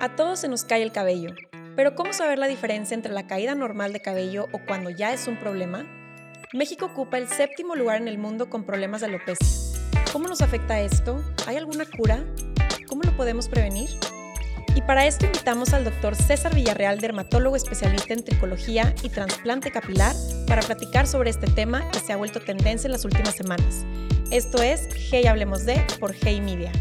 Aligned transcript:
A 0.00 0.16
todos 0.16 0.40
se 0.40 0.48
nos 0.48 0.64
cae 0.64 0.82
el 0.82 0.92
cabello, 0.92 1.30
pero 1.76 1.94
¿cómo 1.94 2.12
saber 2.12 2.38
la 2.38 2.46
diferencia 2.46 2.94
entre 2.94 3.10
la 3.10 3.26
caída 3.26 3.54
normal 3.54 3.94
de 3.94 4.02
cabello 4.02 4.48
o 4.52 4.60
cuando 4.66 4.90
ya 4.90 5.14
es 5.14 5.26
un 5.26 5.38
problema? 5.38 5.86
México 6.52 6.84
ocupa 6.84 7.16
el 7.16 7.26
séptimo 7.26 7.74
lugar 7.74 8.02
en 8.02 8.06
el 8.06 8.18
mundo 8.18 8.50
con 8.50 8.64
problemas 8.64 9.00
de 9.00 9.06
alopecia. 9.06 9.80
¿Cómo 10.12 10.28
nos 10.28 10.42
afecta 10.42 10.78
esto? 10.78 11.24
¿Hay 11.46 11.56
alguna 11.56 11.86
cura? 11.86 12.22
¿Cómo 12.86 13.00
lo 13.02 13.16
podemos 13.16 13.48
prevenir? 13.48 13.88
Y 14.76 14.82
para 14.82 15.06
esto 15.06 15.24
invitamos 15.24 15.72
al 15.72 15.84
doctor 15.84 16.14
César 16.14 16.54
Villarreal, 16.54 17.00
dermatólogo 17.00 17.56
especialista 17.56 18.12
en 18.12 18.24
tricología 18.24 18.94
y 19.02 19.08
trasplante 19.08 19.70
capilar, 19.70 20.14
para 20.46 20.60
platicar 20.60 21.06
sobre 21.06 21.30
este 21.30 21.46
tema 21.46 21.88
que 21.92 22.00
se 22.00 22.12
ha 22.12 22.16
vuelto 22.16 22.40
tendencia 22.40 22.88
en 22.88 22.92
las 22.92 23.06
últimas 23.06 23.34
semanas. 23.34 23.86
Esto 24.34 24.60
es 24.60 24.88
Hey 25.12 25.26
Hablemos 25.26 25.64
de 25.64 25.76
por 26.00 26.12
Hey 26.12 26.40
Media. 26.40 26.72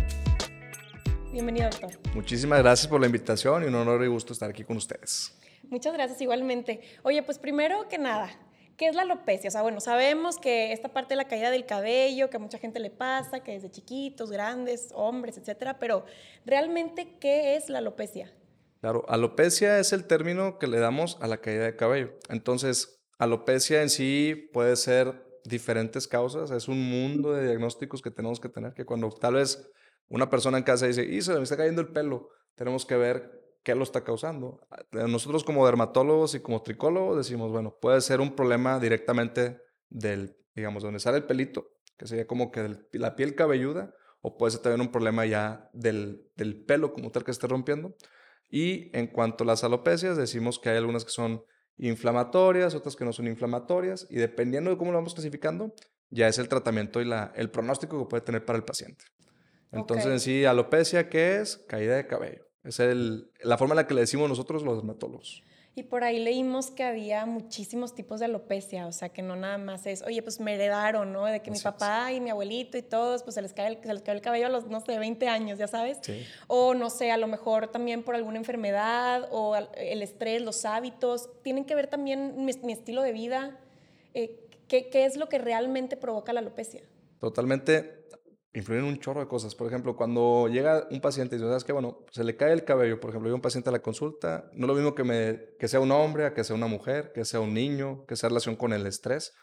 Bienvenido, 1.32 1.70
doctor. 1.70 1.92
Muchísimas 2.16 2.58
gracias 2.64 2.88
por 2.88 3.00
la 3.00 3.06
invitación 3.06 3.62
y 3.62 3.68
un 3.68 3.76
honor 3.76 4.04
y 4.04 4.08
gusto 4.08 4.34
estar 4.34 4.50
aquí 4.50 4.64
con 4.64 4.78
ustedes. 4.78 5.38
Muchas 5.70 5.94
gracias 5.94 6.20
igualmente. 6.22 6.82
Oye, 7.04 7.22
pues 7.22 7.38
primero 7.38 7.88
que 7.88 8.00
nada, 8.00 8.32
¿qué 8.76 8.88
es 8.88 8.96
la 8.96 9.04
alopecia? 9.04 9.50
O 9.50 9.52
sea, 9.52 9.62
bueno, 9.62 9.82
sabemos 9.82 10.40
que 10.40 10.74
esta 10.74 10.90
parte 10.90 11.10
de 11.10 11.18
la 11.18 11.28
caída 11.28 11.52
del 11.52 11.68
cabello, 11.68 12.32
que 12.32 12.38
a 12.38 12.40
mucha 12.40 12.58
gente 12.58 12.80
le 12.80 12.90
pasa, 12.90 13.44
que 13.44 13.52
desde 13.52 13.70
chiquitos, 13.70 14.32
grandes, 14.32 14.90
hombres, 14.96 15.38
etcétera, 15.38 15.78
pero 15.78 16.08
realmente, 16.48 17.20
¿qué 17.20 17.56
es 17.56 17.70
la 17.70 17.78
alopecia? 17.78 18.34
Claro, 18.82 19.06
alopecia 19.08 19.78
es 19.78 19.94
el 19.94 20.06
término 20.06 20.58
que 20.58 20.66
le 20.66 20.80
damos 20.80 21.20
a 21.22 21.28
la 21.28 21.38
caída 21.38 21.66
de 21.66 21.76
cabello. 21.76 22.14
Entonces, 22.30 23.00
alopecia 23.20 23.84
en 23.84 23.92
sí 23.92 24.50
puede 24.52 24.76
ser 24.76 25.33
diferentes 25.46 26.08
causas, 26.08 26.52
es 26.52 26.68
un 26.68 26.82
mundo 26.90 27.34
de 27.34 27.48
diagnósticos 27.48 28.02
que 28.02 28.12
tenemos 28.12 28.40
que 28.40 28.50
tener, 28.50 28.74
que 28.74 28.86
cuando 28.86 29.10
tal 29.10 29.36
vez 29.36 29.70
una 30.10 30.30
persona 30.30 30.58
en 30.58 30.64
casa 30.64 30.88
dice, 30.88 31.06
y 31.06 31.22
se 31.22 31.34
me 31.36 31.44
está 31.44 31.58
cayendo 31.58 31.82
el 31.82 31.90
pelo, 31.90 32.30
tenemos 32.56 32.86
que 32.86 32.96
ver 32.96 33.44
qué 33.64 33.76
lo 33.76 33.84
está 33.84 34.04
causando. 34.04 34.68
Nosotros 34.92 35.44
como 35.44 35.66
dermatólogos 35.66 36.36
y 36.36 36.42
como 36.42 36.62
tricólogos 36.62 37.18
decimos, 37.18 37.52
bueno, 37.52 37.78
puede 37.82 38.02
ser 38.02 38.22
un 38.22 38.36
problema 38.36 38.80
directamente 38.80 39.62
del, 39.90 40.38
digamos, 40.56 40.84
donde 40.84 41.00
sale 41.00 41.18
el 41.18 41.26
pelito, 41.26 41.72
que 41.98 42.08
sería 42.08 42.28
como 42.28 42.52
que 42.52 42.78
la 42.92 43.16
piel 43.16 43.36
cabelluda, 43.36 43.94
o 44.22 44.38
puede 44.38 44.52
ser 44.52 44.62
también 44.62 44.82
un 44.82 44.92
problema 44.92 45.26
ya 45.26 45.70
del, 45.74 46.30
del 46.36 46.64
pelo 46.64 46.94
como 46.94 47.12
tal 47.12 47.24
que 47.24 47.32
esté 47.32 47.48
rompiendo. 47.48 47.96
Y 48.50 48.96
en 48.98 49.08
cuanto 49.08 49.44
a 49.44 49.48
las 49.48 49.64
alopecias, 49.64 50.16
decimos 50.16 50.60
que 50.60 50.70
hay 50.70 50.78
algunas 50.78 51.04
que 51.04 51.12
son 51.12 51.44
inflamatorias, 51.78 52.76
otras 52.76 52.96
que 52.96 53.06
no 53.06 53.14
son 53.14 53.28
inflamatorias, 53.28 54.08
y 54.10 54.16
dependiendo 54.16 54.72
de 54.72 54.78
cómo 54.78 54.92
lo 54.92 54.98
vamos 54.98 55.14
clasificando, 55.14 55.74
ya 56.10 56.28
es 56.28 56.38
el 56.38 56.48
tratamiento 56.48 57.02
y 57.02 57.06
la, 57.06 57.34
el 57.36 57.50
pronóstico 57.50 58.00
que 58.00 58.10
puede 58.10 58.22
tener 58.22 58.46
para 58.46 58.58
el 58.58 58.64
paciente. 58.64 59.06
Entonces, 59.72 60.06
en 60.06 60.20
sí, 60.20 60.46
alopecia, 60.46 61.10
¿qué 61.10 61.38
es? 61.38 61.58
Caída 61.68 61.96
de 61.96 62.06
cabello. 62.06 62.46
Es 62.64 62.80
el, 62.80 63.32
la 63.42 63.58
forma 63.58 63.74
en 63.74 63.78
la 63.78 63.88
que 63.88 63.96
le 63.96 64.02
decimos 64.02 64.30
nosotros 64.30 64.64
los 64.64 64.78
dermatólogos. 64.78 65.44
Y 65.76 65.84
por 65.84 66.04
ahí 66.04 66.20
leímos 66.20 66.70
que 66.70 66.84
había 66.84 67.26
muchísimos 67.26 67.96
tipos 67.96 68.20
de 68.20 68.26
alopecia, 68.26 68.86
o 68.86 68.92
sea, 68.92 69.10
que 69.10 69.24
no 69.24 69.36
nada 69.36 69.58
más 69.58 69.88
es, 69.88 70.04
oye, 70.04 70.22
pues 70.22 70.40
me 70.40 70.54
heredaron, 70.54 71.12
¿no? 71.12 71.26
De 71.26 71.42
que 71.42 71.50
mi 71.50 71.60
papá 71.60 72.12
y 72.12 72.22
mi 72.22 72.30
abuelito 72.30 72.78
y 72.78 72.84
todos, 72.84 73.24
pues 73.24 73.34
se 73.34 73.42
les, 73.42 73.54
cae 73.54 73.70
el, 73.70 73.82
se 73.82 73.92
les 73.92 74.04
cae 74.04 74.14
el 74.14 74.22
cabello 74.22 74.46
a 74.46 74.50
los, 74.50 74.68
no 74.68 74.82
sé, 74.82 75.00
20 75.00 75.28
años, 75.28 75.58
ya 75.58 75.68
sabes. 75.68 75.98
Sí. 76.04 76.24
O 76.46 76.76
no 76.76 76.92
sé, 76.92 77.12
a 77.12 77.18
lo 77.18 77.26
mejor 77.26 77.70
también 77.70 78.04
por 78.04 78.14
alguna 78.14 78.38
enfermedad 78.38 79.28
o 79.32 79.56
el 79.56 80.04
estrés, 80.04 80.44
los 80.44 80.64
hábitos. 80.64 81.30
Tienen 81.42 81.66
que 81.66 81.74
ver 81.74 81.88
también 81.88 82.46
mi, 82.46 82.54
mi 82.54 82.74
estilo 82.74 83.02
de 83.02 83.12
vida. 83.12 83.58
Eh, 84.14 84.48
¿qué, 84.68 84.90
¿Qué 84.90 85.06
es 85.06 85.18
lo 85.18 85.28
que 85.28 85.40
realmente 85.40 85.98
provoca 85.98 86.34
la 86.34 86.42
alopecia? 86.42 86.84
Totalmente 87.20 88.03
influyen 88.54 88.86
un 88.86 89.00
chorro 89.00 89.22
de 89.22 89.28
cosas. 89.28 89.56
Por 89.56 89.68
ejemplo, 89.68 89.96
cuando 89.96 90.48
llega 90.48 90.88
un 90.92 91.02
paciente 91.02 91.36
y 91.36 91.40
dice, 91.40 91.50
¿sabes 91.50 91.64
qué? 91.64 91.74
Bueno, 91.74 92.06
se 92.12 92.24
le 92.24 92.36
cae 92.36 92.54
el 92.54 92.64
cabello. 92.64 93.00
Por 93.00 93.10
ejemplo, 93.10 93.28
llega 93.28 93.36
un 93.36 93.42
paciente 93.42 93.70
a 93.70 93.72
la 93.72 93.82
consulta, 93.82 94.50
no 94.54 94.68
lo 94.68 94.76
mismo 94.76 94.94
que, 94.94 95.04
me, 95.04 95.56
que 95.60 95.68
sea 95.68 95.80
un 95.80 95.92
hombre, 95.92 96.34
que 96.34 96.44
sea 96.44 96.56
una 96.56 96.68
mujer, 96.68 97.12
que 97.14 97.26
sea 97.26 97.40
un 97.40 97.54
niño, 97.54 98.06
que 98.08 98.16
sea 98.16 98.30
relación 98.30 98.56
con 98.56 98.74
el 98.74 98.86
estrés. 98.86 99.34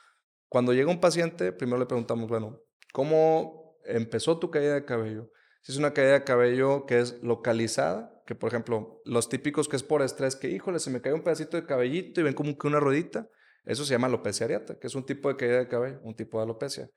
Cuando 0.49 0.73
llega 0.73 0.91
un 0.91 1.01
paciente, 1.01 1.53
primero 1.53 1.79
le 1.79 1.87
preguntamos, 1.87 2.29
bueno, 2.29 2.61
¿cómo 2.93 3.79
empezó 3.85 4.39
tu 4.39 4.51
caída 4.51 4.75
de 4.75 4.85
cabello? 4.85 5.31
Si 5.63 5.73
es 5.73 5.79
una 5.79 5.93
caída 5.93 6.13
de 6.13 6.25
cabello 6.25 6.87
que 6.87 7.01
es 7.01 7.23
localizada, 7.23 8.23
que 8.27 8.35
por 8.35 8.49
ejemplo, 8.49 9.01
los 9.05 9.29
típicos 9.29 9.69
que 9.69 9.77
es 9.77 9.83
por 9.83 10.03
estrés, 10.03 10.37
que 10.37 10.49
híjole, 10.49 10.79
se 10.79 10.91
me 10.91 11.01
cae 11.01 11.13
un 11.13 11.23
pedacito 11.23 11.57
de 11.57 11.67
cabellito 11.67 12.21
y 12.21 12.25
ven 12.25 12.35
como 12.35 12.57
que 12.57 12.67
una 12.67 12.81
ruedita, 12.81 13.29
eso 13.65 13.85
se 13.85 13.93
llama 13.93 14.07
alopecia 14.07 14.47
areata, 14.47 14.79
que 14.79 14.87
es 14.87 14.95
un 14.95 15.05
tipo 15.05 15.29
de 15.29 15.37
caída 15.37 15.59
de 15.59 15.69
cabello, 15.69 16.01
un 16.03 16.15
tipo 16.15 16.39
de 16.39 16.45
alopecia. 16.45 16.89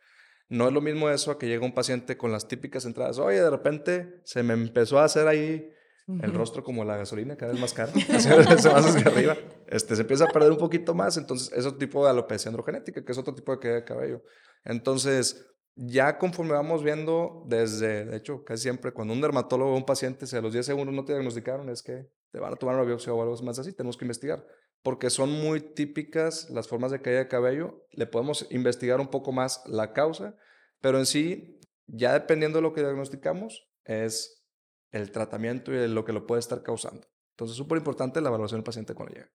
No 0.50 0.68
es 0.68 0.74
lo 0.74 0.82
mismo 0.82 1.10
eso 1.10 1.32
a 1.32 1.40
que 1.40 1.48
llega 1.48 1.66
un 1.66 1.74
paciente 1.74 2.18
con 2.18 2.32
las 2.32 2.48
típicas 2.48 2.86
entradas. 2.86 3.18
Oye, 3.18 3.42
de 3.42 3.50
repente 3.50 4.22
se 4.24 4.44
me 4.44 4.54
empezó 4.54 5.00
a 5.00 5.06
hacer 5.06 5.28
ahí 5.28 5.70
el 6.08 6.34
rostro 6.34 6.64
como 6.64 6.84
la 6.84 6.98
gasolina, 6.98 7.38
cada 7.38 7.54
vez 7.54 7.62
más 7.62 7.74
caro. 7.74 7.92
se 8.20 8.70
va 8.70 8.78
hacia 8.78 9.08
arriba. 9.08 9.38
Este, 9.68 9.96
se 9.96 10.02
empieza 10.02 10.26
a 10.26 10.28
perder 10.28 10.52
un 10.52 10.58
poquito 10.58 10.94
más. 10.94 11.18
Entonces, 11.18 11.52
es 11.58 11.66
otro 11.66 11.80
tipo 11.80 12.04
de 12.04 12.12
alopecia 12.12 12.50
androgenética, 12.50 13.04
que 13.04 13.12
es 13.12 13.18
otro 13.18 13.34
tipo 13.34 13.54
de 13.54 13.60
caída 13.60 13.76
de 13.76 13.84
cabello. 13.86 14.24
Entonces, 14.66 15.48
ya 15.76 16.18
conforme 16.18 16.54
vamos 16.54 16.84
viendo 16.84 17.44
desde, 17.48 18.06
de 18.06 18.18
hecho, 18.18 18.44
casi 18.44 18.64
siempre 18.64 18.92
cuando 18.92 19.14
un 19.14 19.22
dermatólogo 19.22 19.74
o 19.74 19.78
un 19.78 19.86
paciente, 19.86 20.28
si 20.28 20.36
a 20.36 20.42
los 20.42 20.54
10 20.54 20.66
segundos 20.66 20.94
no 20.94 21.06
te 21.06 21.14
diagnosticaron, 21.14 21.70
es 21.70 21.82
que 21.82 22.10
te 22.32 22.40
van 22.40 22.54
a 22.54 22.56
tomar 22.56 22.76
una 22.76 22.84
biopsia 22.84 23.14
o 23.14 23.22
algo 23.22 23.36
más 23.44 23.60
así, 23.60 23.74
tenemos 23.74 23.98
que 23.98 24.06
investigar. 24.06 24.46
Porque 24.84 25.10
son 25.10 25.32
muy 25.32 25.62
típicas 25.62 26.50
las 26.50 26.68
formas 26.68 26.92
de 26.92 27.02
caída 27.02 27.20
de 27.20 27.28
cabello. 27.28 27.88
Le 27.92 28.06
podemos 28.06 28.48
investigar 28.52 29.00
un 29.00 29.08
poco 29.08 29.32
más 29.32 29.64
la 29.66 29.94
causa, 29.94 30.36
pero 30.82 31.00
en 31.00 31.06
sí, 31.06 31.60
ya 31.88 32.14
dependiendo 32.14 32.58
de 32.58 32.64
lo 32.64 32.74
que 32.74 32.82
diagnosticamos, 32.82 33.68
es 33.86 34.46
el 34.92 35.12
tratamiento 35.12 35.74
y 35.74 35.88
lo 35.88 36.06
que 36.06 36.14
lo 36.14 36.28
puede 36.28 36.40
estar 36.40 36.62
causando. 36.64 37.08
Entonces, 37.32 37.58
súper 37.58 37.78
importante 37.78 38.22
la 38.22 38.30
evaluación 38.30 38.60
del 38.60 38.66
paciente 38.66 38.94
cuando 38.94 39.16
llega. 39.16 39.32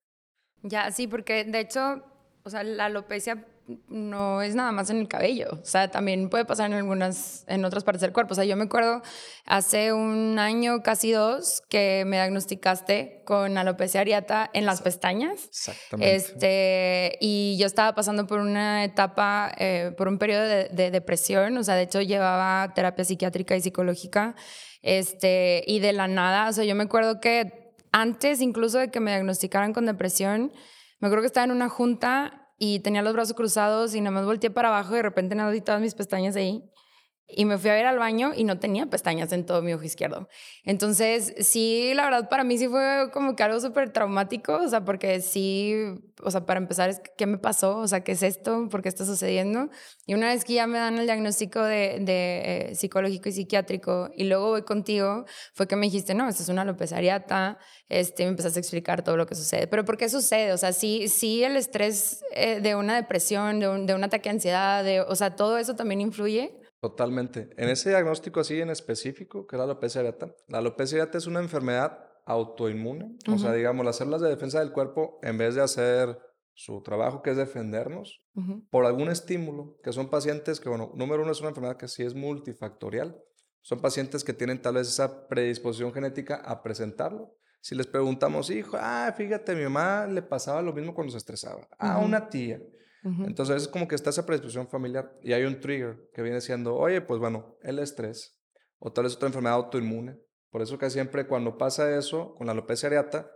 Ya, 0.63 0.91
sí, 0.91 1.07
porque 1.07 1.45
de 1.45 1.61
hecho, 1.61 2.05
o 2.45 2.51
sea, 2.51 2.63
la 2.63 2.87
alopecia 2.87 3.47
no 3.89 4.43
es 4.43 4.55
nada 4.55 4.73
más 4.73 4.91
en 4.91 4.99
el 4.99 5.09
cabello, 5.09 5.49
o 5.53 5.65
sea, 5.65 5.91
también 5.91 6.31
puede 6.31 6.45
pasar 6.45 6.71
en 6.71 6.77
algunas, 6.77 7.45
en 7.49 7.65
otras 7.65 7.85
partes 7.85 8.01
del 8.01 8.13
cuerpo. 8.13 8.33
O 8.33 8.35
sea, 8.35 8.45
yo 8.45 8.57
me 8.57 8.65
acuerdo 8.65 9.03
hace 9.45 9.93
un 9.93 10.39
año, 10.39 10.83
casi 10.83 11.13
dos, 11.13 11.63
que 11.69 12.05
me 12.07 12.17
diagnosticaste 12.17 13.23
con 13.25 13.59
alopecia 13.59 14.01
areata 14.01 14.51
en 14.55 14.65
las 14.65 14.81
pestañas. 14.81 15.45
Exactamente. 15.47 16.17
Este, 16.17 17.19
y 17.21 17.57
yo 17.59 17.67
estaba 17.67 17.95
pasando 17.95 18.27
por 18.27 18.41
una 18.41 18.85
etapa, 18.85 19.53
eh, 19.59 19.93
por 19.97 20.09
un 20.09 20.19
periodo 20.19 20.43
de, 20.43 20.69
de, 20.69 20.91
depresión, 20.91 21.57
o 21.59 21.65
sea, 21.65 21.75
de 21.75 21.83
hecho 21.83 22.01
llevaba 22.01 22.73
terapia 22.75 23.05
psiquiátrica 23.05 23.57
y 23.57 23.61
psicológica, 23.61 24.35
este, 24.83 25.63
y 25.67 25.81
de 25.81 25.93
la 25.93 26.09
nada, 26.09 26.49
o 26.49 26.53
sea, 26.53 26.65
yo 26.65 26.75
me 26.75 26.85
acuerdo 26.85 27.21
que 27.21 27.75
antes 27.93 28.41
incluso 28.41 28.79
de 28.79 28.91
que 28.91 29.01
me 29.01 29.11
diagnosticaran 29.11 29.73
con 29.73 29.87
depresión, 29.87 30.53
me 31.01 31.09
acuerdo 31.09 31.23
que 31.23 31.27
estaba 31.27 31.45
en 31.45 31.53
una 31.53 31.69
junta 31.69 32.48
y 32.59 32.81
tenía 32.81 33.03
los 33.03 33.13
brazos 33.13 33.35
cruzados 33.35 33.95
y 33.95 34.01
nada 34.01 34.11
más 34.11 34.27
volteé 34.27 34.51
para 34.51 34.69
abajo 34.69 34.93
y 34.95 34.97
de 34.97 35.03
repente 35.03 35.35
nada 35.35 35.51
vi 35.51 35.61
todas 35.61 35.81
mis 35.81 35.95
pestañas 35.95 36.37
ahí. 36.37 36.63
Y 37.29 37.45
me 37.45 37.59
fui 37.59 37.71
a 37.71 37.75
ver 37.75 37.87
al 37.87 37.99
baño 37.99 38.33
y 38.35 38.45
no 38.45 38.59
tenía 38.59 38.87
pestañas 38.87 39.33
en 39.33 39.45
todo 39.47 39.63
mi 39.63 39.73
ojo 39.73 39.85
izquierdo. 39.85 40.29
Entonces, 40.65 41.35
sí, 41.41 41.93
la 41.95 42.05
verdad, 42.05 42.29
para 42.29 42.45
mí 42.45 42.59
sí 42.59 42.69
fue 42.69 43.11
como 43.13 43.37
que 43.37 43.43
algo 43.43 43.61
súper 43.61 43.93
traumático, 43.93 44.57
o 44.57 44.69
sea, 44.69 44.85
porque 44.85 45.21
sí, 45.21 45.75
o 46.23 46.31
sea, 46.31 46.47
para 46.47 46.59
empezar, 46.59 47.03
¿qué 47.17 47.27
me 47.27 47.39
pasó? 47.39 47.79
O 47.79 47.89
sea, 47.89 48.03
¿qué 48.03 48.13
es 48.13 48.23
esto? 48.23 48.69
¿Por 48.71 48.83
qué 48.83 48.89
está 48.89 49.05
sucediendo? 49.05 49.71
Y 50.07 50.15
una 50.15 50.29
vez 50.29 50.45
que 50.45 50.55
ya 50.55 50.67
me 50.67 50.79
dan 50.79 50.99
el 50.99 51.07
diagnóstico 51.07 51.63
de, 51.63 51.99
de 52.01 52.71
eh, 52.71 52.75
psicológico 52.75 53.29
y 53.29 53.33
psiquiátrico 53.33 54.11
y 54.17 54.25
luego 54.25 54.49
voy 54.49 54.63
contigo, 54.63 55.25
fue 55.53 55.67
que 55.69 55.77
me 55.77 55.87
dijiste, 55.87 56.15
no, 56.15 56.29
esto 56.29 56.43
es 56.43 56.49
una 56.49 56.63
alopecia 56.63 56.99
este, 57.89 58.25
me 58.25 58.31
empezaste 58.31 58.59
a 58.59 58.61
explicar 58.61 59.03
todo 59.03 59.17
lo 59.17 59.27
que 59.27 59.35
sucede. 59.35 59.67
Pero 59.67 59.85
¿por 59.85 59.97
qué 59.97 60.09
sucede? 60.09 60.53
O 60.53 60.59
sea, 60.59 60.73
sí, 60.73 61.09
sí 61.09 61.43
el 61.45 61.57
estrés 61.57 62.23
eh, 62.35 62.61
de 62.61 62.75
una 62.75 62.97
depresión, 62.97 63.61
de 63.61 63.69
un, 63.69 63.87
de 63.87 63.95
un 63.95 64.05
ataque 64.05 64.29
de 64.29 64.35
ansiedad, 64.35 64.85
de, 64.85 65.01
o 65.01 65.15
sea, 65.15 65.37
todo 65.37 65.59
eso 65.59 65.75
también 65.75 66.01
influye. 66.01 66.58
Totalmente. 66.81 67.51
En 67.57 67.69
ese 67.69 67.91
diagnóstico 67.91 68.41
así 68.41 68.61
en 68.61 68.71
específico, 68.71 69.47
que 69.47 69.57
es 69.57 69.59
la 69.59 69.65
alopecia 69.65 70.01
areata, 70.01 70.35
la 70.47 70.59
alopecia 70.59 71.01
areata 71.03 71.19
es 71.19 71.27
una 71.27 71.41
enfermedad 71.41 71.99
autoinmune. 72.25 73.05
Uh 73.05 73.09
-huh. 73.19 73.35
O 73.35 73.39
sea, 73.39 73.53
digamos, 73.53 73.85
las 73.85 73.97
células 73.97 74.21
de 74.21 74.29
defensa 74.29 74.61
del 74.61 74.73
cuerpo, 74.73 75.19
en 75.23 75.39
vez 75.39 75.55
de 75.55 75.63
hacer 75.63 76.19
su 76.55 76.83
trabajo, 76.83 77.23
que 77.23 77.31
es 77.31 77.37
defendernos, 77.37 78.23
uh 78.35 78.41
-huh. 78.43 78.69
por 78.71 78.85
algún 78.85 79.09
estímulo, 79.09 79.79
que 79.83 79.93
son 79.93 80.09
pacientes 80.11 80.61
que, 80.61 80.69
bueno, 80.69 80.93
número 80.95 81.23
uno 81.23 81.33
es 81.33 81.41
una 81.41 81.49
enfermedad 81.51 81.77
que 81.77 81.89
sí 81.89 82.03
es 82.03 82.15
multifactorial. 82.15 83.21
Son 83.61 83.81
pacientes 83.81 84.23
que 84.23 84.33
tienen 84.33 84.63
tal 84.63 84.75
vez 84.75 84.89
esa 84.89 85.29
predisposición 85.29 85.93
genética 85.93 86.37
a 86.37 86.63
presentarlo. 86.63 87.35
Si 87.61 87.75
les 87.75 87.87
preguntamos, 87.87 88.51
hijo, 88.51 88.77
ah, 88.79 89.13
fíjate, 89.17 89.53
a 89.53 89.55
mi 89.57 89.65
mamá 89.65 90.07
le 90.07 90.23
pasaba 90.23 90.63
lo 90.63 90.73
mismo 90.73 90.95
cuando 90.95 91.11
se 91.11 91.19
estresaba. 91.19 91.67
A 91.79 91.99
uh 91.99 92.03
-huh. 92.03 92.05
una 92.05 92.29
tía. 92.29 92.61
Uh 93.09 93.23
-huh. 93.23 93.27
Entonces 93.27 93.63
es 93.63 93.69
como 93.69 93.87
que 93.89 93.95
está 93.95 94.11
esa 94.11 94.27
predisposición 94.27 94.69
familiar 94.69 95.13
y 95.23 95.33
hay 95.33 95.45
un 95.45 95.61
trigger 95.61 96.09
que 96.13 96.23
viene 96.23 96.41
siendo, 96.41 96.77
oye, 96.77 97.01
pues 97.01 97.21
bueno, 97.21 97.57
el 97.63 97.79
estrés 97.79 98.39
o 98.79 98.93
tal 98.93 99.05
vez 99.05 99.17
otra 99.17 99.29
enfermedad 99.29 99.55
autoinmune. 99.57 100.19
Por 100.51 100.63
eso 100.63 100.79
que 100.79 100.91
siempre 100.91 101.27
cuando 101.27 101.59
pasa 101.59 101.97
eso 101.97 102.35
con 102.35 102.47
la 102.47 102.53
alopecia 102.53 102.87
areata, 102.89 103.31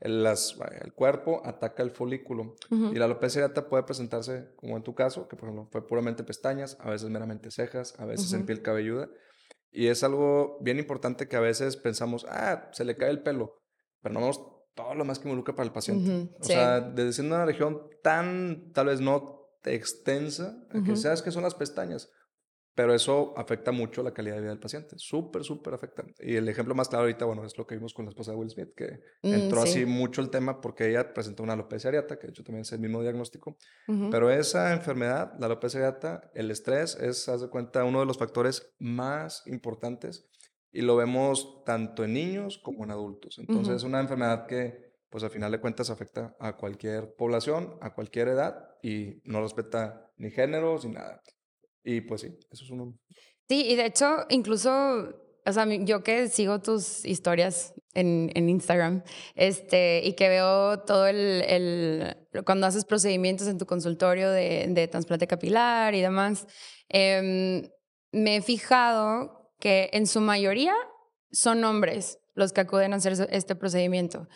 el, 0.00 0.22
las, 0.22 0.56
el 0.80 0.92
cuerpo 0.92 1.42
ataca 1.44 1.82
el 1.82 1.90
folículo 1.90 2.54
uh 2.70 2.76
-huh. 2.76 2.92
y 2.94 2.98
la 2.98 3.06
alopecia 3.06 3.42
areata 3.42 3.68
puede 3.68 3.82
presentarse 3.82 4.48
como 4.56 4.76
en 4.76 4.82
tu 4.82 4.94
caso, 4.94 5.26
que 5.28 5.36
por 5.36 5.48
ejemplo 5.48 5.68
fue 5.72 5.86
puramente 5.86 6.22
pestañas, 6.24 6.76
a 6.80 6.90
veces 6.90 7.10
meramente 7.10 7.50
cejas, 7.50 7.94
a 7.98 8.06
veces 8.06 8.32
uh 8.32 8.36
-huh. 8.36 8.40
en 8.40 8.46
piel 8.46 8.62
cabelluda 8.62 9.08
Y 9.70 9.88
es 9.88 10.02
algo 10.02 10.58
bien 10.62 10.78
importante 10.78 11.28
que 11.28 11.36
a 11.36 11.40
veces 11.40 11.76
pensamos, 11.76 12.24
ah, 12.28 12.68
se 12.72 12.84
le 12.84 12.96
cae 12.96 13.10
el 13.10 13.22
pelo, 13.22 13.54
pero 14.00 14.14
no 14.14 14.20
vemos 14.20 14.40
todo 14.78 14.94
lo 14.94 15.04
más 15.04 15.18
que 15.18 15.26
involucra 15.26 15.56
para 15.56 15.66
el 15.66 15.72
paciente. 15.72 16.32
o 16.38 16.44
sea, 16.44 16.80
desde 16.80 17.12
siendo 17.14 17.34
una 17.34 17.44
región 17.44 17.82
tan, 18.00 18.72
tal 18.72 18.86
vez 18.86 19.00
no 19.00 19.58
extensa, 19.64 20.56
que 20.84 20.94
sabes 20.94 21.20
que 21.20 21.32
son 21.32 21.42
las 21.42 21.56
pestañas, 21.56 22.08
pero 22.76 22.94
eso 22.94 23.34
afecta 23.36 23.72
mucho 23.72 24.04
la 24.04 24.14
calidad 24.14 24.36
de 24.36 24.42
vida 24.42 24.50
del 24.50 24.60
paciente, 24.60 24.94
súper, 24.98 25.42
súper 25.42 25.74
afecta. 25.74 26.04
Y 26.20 26.36
el 26.36 26.48
ejemplo 26.48 26.76
más 26.76 26.88
claro 26.88 27.02
ahorita, 27.02 27.24
bueno, 27.24 27.44
es 27.44 27.58
lo 27.58 27.66
que 27.66 27.74
vimos 27.74 27.92
con 27.92 28.04
la 28.04 28.10
esposa 28.10 28.30
de 28.30 28.36
Will 28.36 28.50
Smith, 28.50 28.72
que 28.76 29.00
mm, 29.22 29.34
entró 29.34 29.62
así 29.62 29.84
mucho 29.84 30.20
el 30.20 30.30
tema 30.30 30.60
porque 30.60 30.88
ella 30.88 31.12
presentó 31.12 31.42
una 31.42 31.54
alopecia 31.54 31.88
areata, 31.88 32.20
que 32.20 32.28
de 32.28 32.30
hecho 32.30 32.44
también 32.44 32.62
es 32.62 32.70
el 32.70 32.78
mismo 32.78 33.02
diagnóstico, 33.02 33.58
pero 34.12 34.30
esa 34.30 34.72
enfermedad, 34.72 35.32
la 35.40 35.46
alopecia 35.46 35.80
areata, 35.80 36.30
el 36.34 36.52
estrés 36.52 36.94
es, 36.94 37.28
haz 37.28 37.40
de 37.40 37.48
cuenta, 37.48 37.82
uno 37.82 37.98
de 37.98 38.06
los 38.06 38.16
factores 38.16 38.72
más 38.78 39.42
importantes 39.46 40.28
y 40.72 40.82
lo 40.82 40.96
vemos 40.96 41.64
tanto 41.64 42.04
en 42.04 42.14
niños 42.14 42.58
como 42.58 42.84
en 42.84 42.90
adultos. 42.90 43.38
Entonces 43.38 43.76
es 43.76 43.82
una 43.82 44.00
enfermedad 44.00 44.46
que, 44.46 44.92
pues 45.10 45.24
al 45.24 45.30
final 45.30 45.50
de 45.52 45.60
cuentas, 45.60 45.90
afecta 45.90 46.36
a 46.38 46.56
cualquier 46.56 47.14
población, 47.14 47.76
a 47.80 47.94
cualquier 47.94 48.28
edad 48.28 48.76
y 48.82 49.20
no 49.24 49.40
respeta 49.40 50.10
ni 50.16 50.30
géneros 50.30 50.84
ni 50.84 50.92
nada. 50.92 51.22
Y 51.82 52.02
pues 52.02 52.20
sí, 52.20 52.28
eso 52.50 52.64
es 52.64 52.70
uno. 52.70 52.98
Sí, 53.48 53.64
y 53.66 53.76
de 53.76 53.86
hecho, 53.86 54.26
incluso, 54.28 54.70
o 55.46 55.52
sea, 55.52 55.64
yo 55.66 56.02
que 56.02 56.28
sigo 56.28 56.60
tus 56.60 57.04
historias 57.06 57.72
en, 57.94 58.30
en 58.34 58.50
Instagram, 58.50 59.02
este, 59.34 60.02
y 60.04 60.12
que 60.12 60.28
veo 60.28 60.80
todo 60.80 61.06
el, 61.06 61.42
el, 61.48 62.44
cuando 62.44 62.66
haces 62.66 62.84
procedimientos 62.84 63.48
en 63.48 63.56
tu 63.56 63.64
consultorio 63.64 64.30
de, 64.30 64.66
de 64.68 64.88
trasplante 64.88 65.26
capilar 65.26 65.94
y 65.94 66.02
demás, 66.02 66.46
eh, 66.90 67.70
me 68.12 68.36
he 68.36 68.42
fijado 68.42 69.37
que 69.58 69.90
en 69.92 70.06
su 70.06 70.20
mayoría 70.20 70.74
son 71.30 71.64
hombres 71.64 72.18
los 72.34 72.52
que 72.52 72.60
acuden 72.60 72.92
a 72.92 72.96
hacer 72.96 73.14
este 73.30 73.54
procedimiento. 73.54 74.28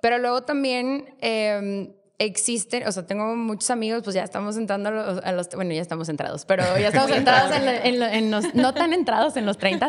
Pero 0.00 0.18
luego 0.18 0.42
también 0.42 1.16
eh, 1.20 1.92
existen, 2.20 2.86
o 2.86 2.92
sea, 2.92 3.06
tengo 3.06 3.34
muchos 3.34 3.70
amigos, 3.70 4.02
pues 4.04 4.14
ya 4.14 4.22
estamos 4.22 4.58
entrando 4.58 4.90
a 4.90 5.32
los, 5.32 5.48
bueno, 5.54 5.72
ya 5.72 5.80
estamos 5.80 6.06
entrados, 6.10 6.44
pero 6.44 6.62
ya 6.78 6.88
estamos 6.92 7.10
entrados 7.10 7.50
en, 7.56 8.30
los, 8.30 8.54
no 8.54 8.74
tan 8.74 8.92
entrados 8.92 9.38
en 9.38 9.46
los 9.46 9.56
30, 9.56 9.88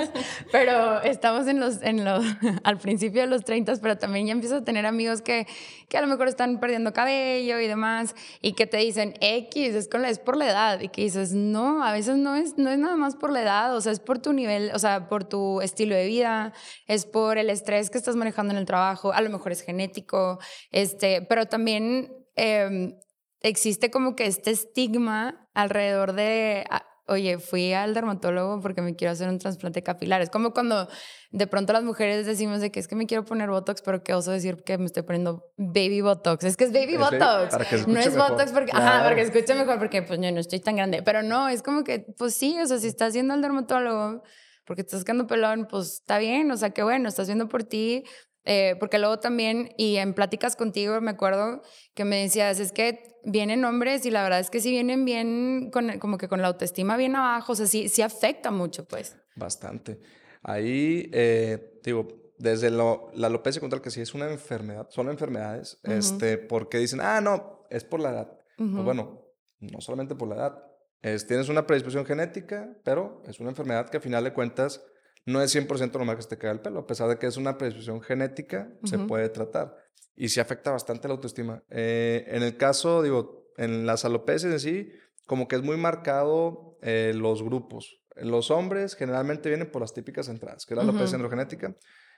pero 0.50 1.02
estamos 1.02 1.46
en 1.48 1.60
los, 1.60 1.82
en 1.82 2.06
los, 2.06 2.24
al 2.64 2.78
principio 2.78 3.20
de 3.20 3.28
los 3.28 3.44
30, 3.44 3.74
pero 3.82 3.98
también 3.98 4.28
ya 4.28 4.32
empiezo 4.32 4.56
a 4.56 4.64
tener 4.64 4.86
amigos 4.86 5.22
que, 5.22 5.46
que 5.90 5.98
a 5.98 6.02
lo 6.02 6.08
mejor 6.08 6.30
están 6.30 6.62
perdiendo 6.62 6.94
cabello 6.94 7.60
y 7.60 7.68
demás, 7.68 8.16
y 8.42 8.54
que 8.54 8.66
te 8.66 8.78
dicen, 8.78 9.14
X, 9.20 9.76
es, 9.76 9.90
con 9.90 10.02
la, 10.02 10.10
es 10.10 10.20
por 10.20 10.38
la 10.38 10.48
edad, 10.48 10.80
y 10.80 10.88
que 10.88 11.02
dices, 11.02 11.34
no, 11.34 11.84
a 11.84 11.92
veces 11.92 12.16
no 12.16 12.38
es, 12.38 12.58
no 12.58 12.70
es 12.70 12.80
nada 12.80 12.96
más 12.96 13.18
por 13.18 13.34
la 13.34 13.42
edad, 13.42 13.76
o 13.76 13.82
sea, 13.82 13.92
es 13.92 14.00
por 14.00 14.20
tu 14.20 14.32
nivel, 14.32 14.72
o 14.74 14.80
sea, 14.80 15.10
por 15.10 15.26
tu 15.26 15.60
estilo 15.60 15.96
de 15.96 16.08
vida, 16.08 16.54
es 16.88 17.06
por 17.06 17.38
el 17.38 17.50
estrés 17.50 17.90
que 17.90 17.98
estás 17.98 18.16
manejando 18.16 18.54
en 18.54 18.58
el 18.58 18.66
trabajo, 18.66 19.12
a 19.12 19.20
lo 19.20 19.30
mejor 19.30 19.52
es 19.52 19.64
genético, 19.64 20.40
este, 20.72 21.24
pero 21.24 21.46
también 21.48 22.21
Em, 22.36 22.96
existe 23.42 23.92
como 23.92 24.16
que 24.16 24.26
este 24.26 24.52
estigma 24.52 25.50
alrededor 25.54 26.14
de, 26.14 26.66
ah, 26.70 26.86
oye, 27.08 27.40
fui 27.40 27.74
al 27.74 27.94
dermatólogo 27.94 28.62
porque 28.62 28.82
me 28.82 28.96
quiero 28.96 29.12
hacer 29.12 29.28
un 29.28 29.38
trasplante 29.38 29.84
capilar. 29.84 30.22
Es 30.22 30.30
como 30.30 30.54
cuando 30.54 30.88
de 31.32 31.48
pronto 31.48 31.74
las 31.74 31.84
mujeres 31.84 32.26
decimos 32.26 32.62
de 32.62 32.72
que 32.72 32.80
es 32.80 32.88
que 32.88 32.96
me 32.96 33.06
quiero 33.06 33.26
poner 33.26 33.50
Botox, 33.50 33.82
pero 33.82 34.04
que 34.04 34.14
oso 34.14 34.32
decir 34.32 34.64
que 34.64 34.78
me 34.78 34.86
estoy 34.86 35.04
poniendo 35.04 35.52
baby 35.58 36.02
Botox. 36.02 36.46
Es 36.46 36.58
que 36.58 36.66
es 36.66 36.72
baby 36.72 36.98
Botox. 36.98 37.88
no 37.88 38.00
es 38.00 38.16
Botox 38.16 38.52
porque, 38.52 38.72
ajá, 38.74 39.04
para 39.04 39.16
que 39.16 39.22
escuche 39.22 39.54
mejor 39.56 39.78
porque 39.78 40.02
pues 40.02 40.20
yo 40.22 40.32
no 40.32 40.40
estoy 40.40 40.60
tan 40.60 40.76
grande. 40.78 41.04
Pero 41.04 41.22
no, 41.24 41.50
es 41.50 41.62
como 41.62 41.84
que, 41.84 42.06
pues 42.18 42.34
sí, 42.36 42.58
o 42.60 42.66
sea, 42.66 42.80
si 42.80 42.88
estás 42.88 43.14
yendo 43.14 43.34
al 43.34 43.42
dermatólogo 43.42 44.24
porque 44.66 44.82
estás 44.82 45.00
sacando 45.00 45.28
pelón, 45.28 45.68
pues 45.70 45.94
está 45.96 46.18
bien, 46.18 46.50
o 46.52 46.58
sea, 46.58 46.70
que 46.70 46.84
bueno, 46.84 47.10
estás 47.10 47.28
viendo 47.28 47.50
por 47.50 47.64
ti, 47.64 48.04
eh, 48.46 48.76
porque 48.80 49.00
luego 49.00 49.20
también, 49.20 49.74
y 49.78 49.98
en 49.98 50.14
pláticas 50.14 50.56
contigo 50.56 51.00
me 51.02 51.12
acuerdo 51.12 51.62
que 51.94 52.06
me 52.06 52.22
decías, 52.22 52.60
es 52.60 52.72
que 52.72 53.04
vienen 53.24 53.64
hombres 53.66 54.06
y 54.06 54.12
la 54.12 54.24
verdad 54.24 54.40
es 54.40 54.50
que 54.50 54.60
si 54.60 54.72
vienen 54.72 55.06
bien, 55.06 55.70
con, 55.72 56.00
como 56.00 56.18
que 56.18 56.28
con 56.28 56.42
la 56.42 56.48
autoestima 56.48 56.98
bien 56.98 57.16
abajo, 57.16 57.54
o 57.54 57.56
sea, 57.56 57.68
sí, 57.68 57.90
sí 57.90 58.02
afecta 58.02 58.52
mucho, 58.52 58.86
pues. 58.86 59.16
Bastante. 59.36 60.00
Ahí, 60.44 61.10
eh, 61.14 61.80
digo, 61.84 62.08
desde 62.38 62.72
lo, 62.72 63.12
la 63.14 63.28
alopecia 63.28 63.62
contra 63.62 63.82
que 63.82 63.92
sí 63.92 64.02
es 64.02 64.14
una 64.16 64.30
enfermedad, 64.30 64.88
son 64.90 65.10
enfermedades, 65.10 65.80
este, 65.84 66.38
porque 66.38 66.80
dicen, 66.80 67.00
ah, 67.02 67.22
no, 67.22 67.66
es 67.70 67.84
por 67.84 68.00
la 68.00 68.10
edad. 68.10 68.38
Pues 68.58 68.84
bueno, 68.84 69.26
no 69.60 69.82
solamente 69.82 70.14
por 70.16 70.28
la 70.28 70.36
edad, 70.36 70.64
es, 71.02 71.26
tienes 71.26 71.50
una 71.50 71.66
predisposición 71.66 72.06
genética, 72.06 72.76
pero 72.84 73.24
es 73.28 73.40
una 73.40 73.50
enfermedad 73.50 73.90
que 73.90 73.98
a 73.98 74.02
final 74.02 74.24
de 74.24 74.34
cuentas 74.34 74.84
no 75.26 75.42
es 75.42 75.56
100% 75.56 75.94
normal 75.94 76.16
que 76.16 76.24
se 76.24 76.30
te 76.30 76.38
caiga 76.38 76.54
el 76.54 76.62
pelo, 76.62 76.82
a 76.82 76.88
pesar 76.88 77.08
de 77.10 77.18
que 77.18 77.28
es 77.28 77.38
una 77.38 77.58
predisposición 77.58 78.02
genética, 78.02 78.72
se 78.84 78.98
puede 78.98 79.30
tratar. 79.30 79.76
Y 80.16 80.30
sí 80.30 80.40
afecta 80.40 80.72
bastante 80.72 81.08
la 81.08 81.14
autoestima. 81.14 81.64
Eh, 81.70 82.26
en 82.28 82.44
el 82.44 82.58
caso, 82.58 83.02
digo, 83.02 83.52
en 83.58 83.86
las 83.86 84.06
alopecias 84.06 84.52
en 84.52 84.60
sí, 84.60 84.92
como 85.28 85.48
que 85.48 85.56
es 85.56 85.64
muy 85.64 85.78
marcado 85.78 86.78
eh, 86.82 87.14
los 87.16 87.44
grupos. 87.44 88.02
Los 88.16 88.52
hombres 88.52 88.96
generalmente 88.96 89.50
vienen 89.50 89.72
por 89.72 89.82
las 89.82 89.94
típicas 89.94 90.28
entradas, 90.28 90.66
que 90.66 90.74
es 90.74 90.76
la 90.76 90.84
alopecia 90.84 91.16
androgenética, 91.16 91.76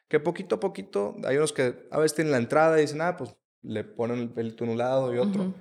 que 0.08 0.20
poquito 0.20 0.56
a 0.56 0.60
poquito, 0.60 1.16
hay 1.26 1.38
unos 1.38 1.54
que 1.54 1.88
a 1.92 2.00
veces 2.00 2.16
tienen 2.16 2.32
la 2.32 2.38
entrada 2.38 2.78
y 2.78 2.82
dicen, 2.82 3.02
ah, 3.02 3.16
pues 3.16 3.36
le 3.62 3.84
ponen 3.84 4.20
el 4.20 4.34
pelito 4.34 4.64
en 4.64 4.72
un 4.72 4.78
lado 4.78 5.14
y 5.14 5.18
otro, 5.18 5.54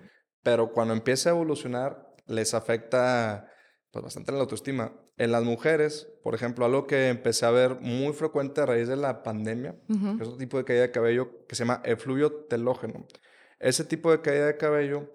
pero 0.43 0.73
cuando 0.73 0.94
empieza 0.94 1.31
a 1.31 1.33
evolucionar, 1.33 2.15
les 2.27 2.55
afecta 2.55 3.49
pues, 3.91 4.03
bastante 4.03 4.33
la 4.33 4.41
autoestima. 4.41 4.93
En 5.19 5.31
las 5.31 5.44
mujeres, 5.44 6.09
por 6.23 6.35
ejemplo, 6.35 6.64
algo 6.64 6.87
que 6.87 7.09
empecé 7.09 7.44
a 7.44 7.50
ver 7.50 7.81
muy 7.81 8.12
frecuente 8.12 8.61
a 8.61 8.67
raíz 8.67 8.88
de 8.88 8.97
la 8.97 9.23
pandemia, 9.23 9.76
que 9.87 10.23
es 10.23 10.29
otro 10.29 10.38
tipo 10.38 10.56
de 10.56 10.64
caída 10.64 10.82
de 10.82 10.91
cabello 10.91 11.47
que 11.47 11.55
se 11.55 11.64
llama 11.64 11.82
efluvio 11.85 12.32
telógeno. 12.47 13.06
Ese 13.61 13.85
tipo 13.85 14.11
de 14.11 14.20
caída 14.23 14.47
de 14.47 14.56
cabello, 14.56 15.14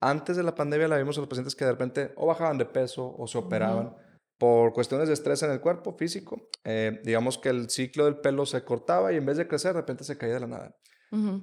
antes 0.00 0.36
de 0.36 0.42
la 0.42 0.54
pandemia 0.54 0.88
la 0.88 0.98
vimos 0.98 1.16
a 1.16 1.20
los 1.20 1.28
pacientes 1.28 1.54
que 1.54 1.64
de 1.64 1.72
repente 1.72 2.12
o 2.16 2.26
bajaban 2.26 2.58
de 2.58 2.66
peso 2.66 3.14
o 3.16 3.26
se 3.26 3.38
operaban 3.38 3.94
por 4.38 4.72
cuestiones 4.72 5.08
de 5.08 5.14
estrés 5.14 5.42
en 5.42 5.50
el 5.50 5.60
cuerpo 5.60 5.96
físico. 5.96 6.48
Eh, 6.64 7.00
digamos 7.04 7.38
que 7.38 7.48
el 7.48 7.70
ciclo 7.70 8.04
del 8.04 8.18
pelo 8.18 8.44
se 8.46 8.62
cortaba 8.64 9.12
y 9.12 9.16
en 9.16 9.26
vez 9.26 9.36
de 9.36 9.48
crecer, 9.48 9.72
de 9.72 9.80
repente 9.80 10.04
se 10.04 10.18
caía 10.18 10.34
de 10.34 10.40
la 10.40 10.46
nada. 10.46 10.76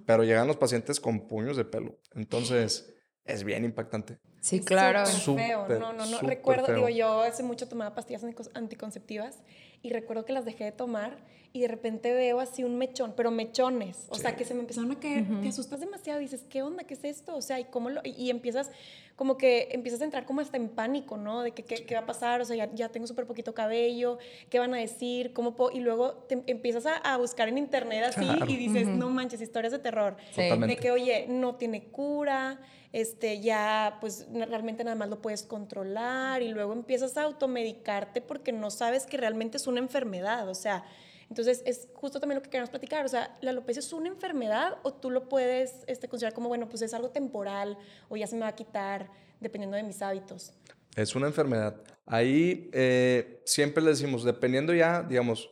Pero 0.05 0.23
llegan 0.23 0.45
los 0.45 0.57
pacientes 0.57 0.99
con 0.99 1.27
puños 1.27 1.57
de 1.57 1.65
pelo. 1.65 1.97
Entonces, 2.13 2.93
es 3.25 3.43
bien 3.43 3.65
impactante. 3.65 4.19
Sí, 4.43 4.59
claro. 4.59 5.05
Súper 5.05 5.45
feo. 5.45 5.79
No, 5.79 5.93
no, 5.93 6.05
no. 6.05 6.19
Recuerdo, 6.19 6.73
digo, 6.73 6.89
yo 6.89 7.21
hace 7.21 7.43
mucho 7.43 7.69
tomaba 7.69 7.95
pastillas 7.95 8.25
anticonceptivas 8.53 9.37
y 9.81 9.89
recuerdo 9.89 10.25
que 10.25 10.33
las 10.33 10.43
dejé 10.43 10.65
de 10.65 10.73
tomar 10.73 11.15
y 11.55 11.61
de 11.61 11.67
repente 11.67 12.11
veo 12.11 12.39
así 12.39 12.63
un 12.63 12.79
mechón, 12.79 13.13
pero 13.15 13.29
mechones, 13.29 14.07
o 14.09 14.15
sea, 14.15 14.35
que 14.35 14.43
se 14.43 14.55
me 14.55 14.61
empezaron 14.61 14.91
a 14.91 14.99
caer, 14.99 15.25
te 15.39 15.49
asustas 15.49 15.79
demasiado, 15.79 16.19
dices, 16.19 16.43
¿qué 16.49 16.63
onda? 16.63 16.83
¿Qué 16.83 16.95
es 16.95 17.03
esto? 17.03 17.35
O 17.35 17.41
sea, 17.41 17.59
y 17.59 17.65
cómo 17.65 17.91
lo, 17.91 18.01
y 18.03 18.31
empiezas 18.31 18.71
como 19.15 19.37
que 19.37 19.69
empiezas 19.71 20.01
a 20.01 20.05
entrar 20.05 20.25
como 20.25 20.41
hasta 20.41 20.57
en 20.57 20.69
pánico, 20.69 21.15
¿no? 21.15 21.43
De 21.43 21.51
que, 21.51 21.63
qué, 21.63 21.85
qué 21.85 21.93
va 21.93 22.01
a 22.01 22.05
pasar, 22.07 22.41
o 22.41 22.45
sea, 22.45 22.55
ya, 22.55 22.73
ya 22.73 22.89
tengo 22.89 23.05
súper 23.05 23.27
poquito 23.27 23.53
cabello, 23.53 24.17
¿qué 24.49 24.57
van 24.57 24.73
a 24.73 24.77
decir? 24.77 25.31
¿Cómo 25.33 25.55
puedo? 25.55 25.69
Y 25.71 25.81
luego 25.81 26.13
te 26.27 26.43
empiezas 26.47 26.87
a, 26.87 26.95
a, 26.97 27.17
buscar 27.17 27.47
en 27.47 27.59
internet 27.59 28.03
así 28.05 28.25
y 28.47 28.57
dices, 28.57 28.87
no 28.87 29.11
manches, 29.11 29.39
historias 29.39 29.71
de 29.71 29.79
terror. 29.79 30.17
De 30.35 30.77
que, 30.81 30.89
oye, 30.89 31.27
no 31.29 31.55
tiene 31.55 31.83
cura, 31.83 32.59
este, 32.93 33.41
ya 33.41 33.97
pues 34.01 34.27
realmente 34.31 34.83
nada 34.83 34.95
más 34.95 35.09
lo 35.09 35.21
puedes 35.21 35.43
controlar 35.43 36.41
y 36.41 36.49
luego 36.49 36.73
empiezas 36.73 37.15
a 37.17 37.23
automedicarte 37.23 38.21
porque 38.21 38.51
no 38.51 38.71
sabes 38.71 39.05
que 39.05 39.17
realmente 39.17 39.57
es 39.57 39.67
una 39.67 39.79
enfermedad, 39.79 40.49
o 40.49 40.55
sea, 40.55 40.83
entonces 41.29 41.63
es 41.65 41.87
justo 41.93 42.19
también 42.19 42.37
lo 42.37 42.43
que 42.43 42.49
queremos 42.49 42.69
platicar, 42.69 43.05
o 43.05 43.09
sea, 43.09 43.37
la 43.41 43.51
alopecia 43.51 43.79
es 43.79 43.93
una 43.93 44.07
enfermedad 44.07 44.77
o 44.83 44.93
tú 44.93 45.09
lo 45.09 45.29
puedes 45.29 45.83
este, 45.87 46.07
considerar 46.07 46.33
como, 46.33 46.49
bueno, 46.49 46.69
pues 46.69 46.81
es 46.81 46.93
algo 46.93 47.09
temporal 47.09 47.77
o 48.09 48.17
ya 48.17 48.27
se 48.27 48.35
me 48.35 48.41
va 48.41 48.49
a 48.49 48.55
quitar 48.55 49.09
dependiendo 49.39 49.77
de 49.77 49.83
mis 49.83 50.01
hábitos. 50.01 50.53
Es 50.95 51.15
una 51.15 51.27
enfermedad. 51.27 51.81
Ahí 52.05 52.69
eh, 52.73 53.41
siempre 53.45 53.83
le 53.83 53.91
decimos, 53.91 54.23
dependiendo 54.23 54.73
ya, 54.73 55.03
digamos, 55.03 55.49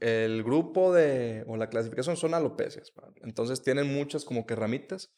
el 0.00 0.44
grupo 0.44 0.92
de, 0.92 1.44
o 1.48 1.56
la 1.56 1.68
clasificación 1.68 2.16
son 2.16 2.34
alopecias. 2.34 2.92
Entonces 3.22 3.62
tienen 3.62 3.92
muchas 3.92 4.24
como 4.24 4.46
que 4.46 4.54
ramitas. 4.54 5.12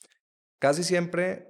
Casi 0.58 0.84
siempre 0.84 1.48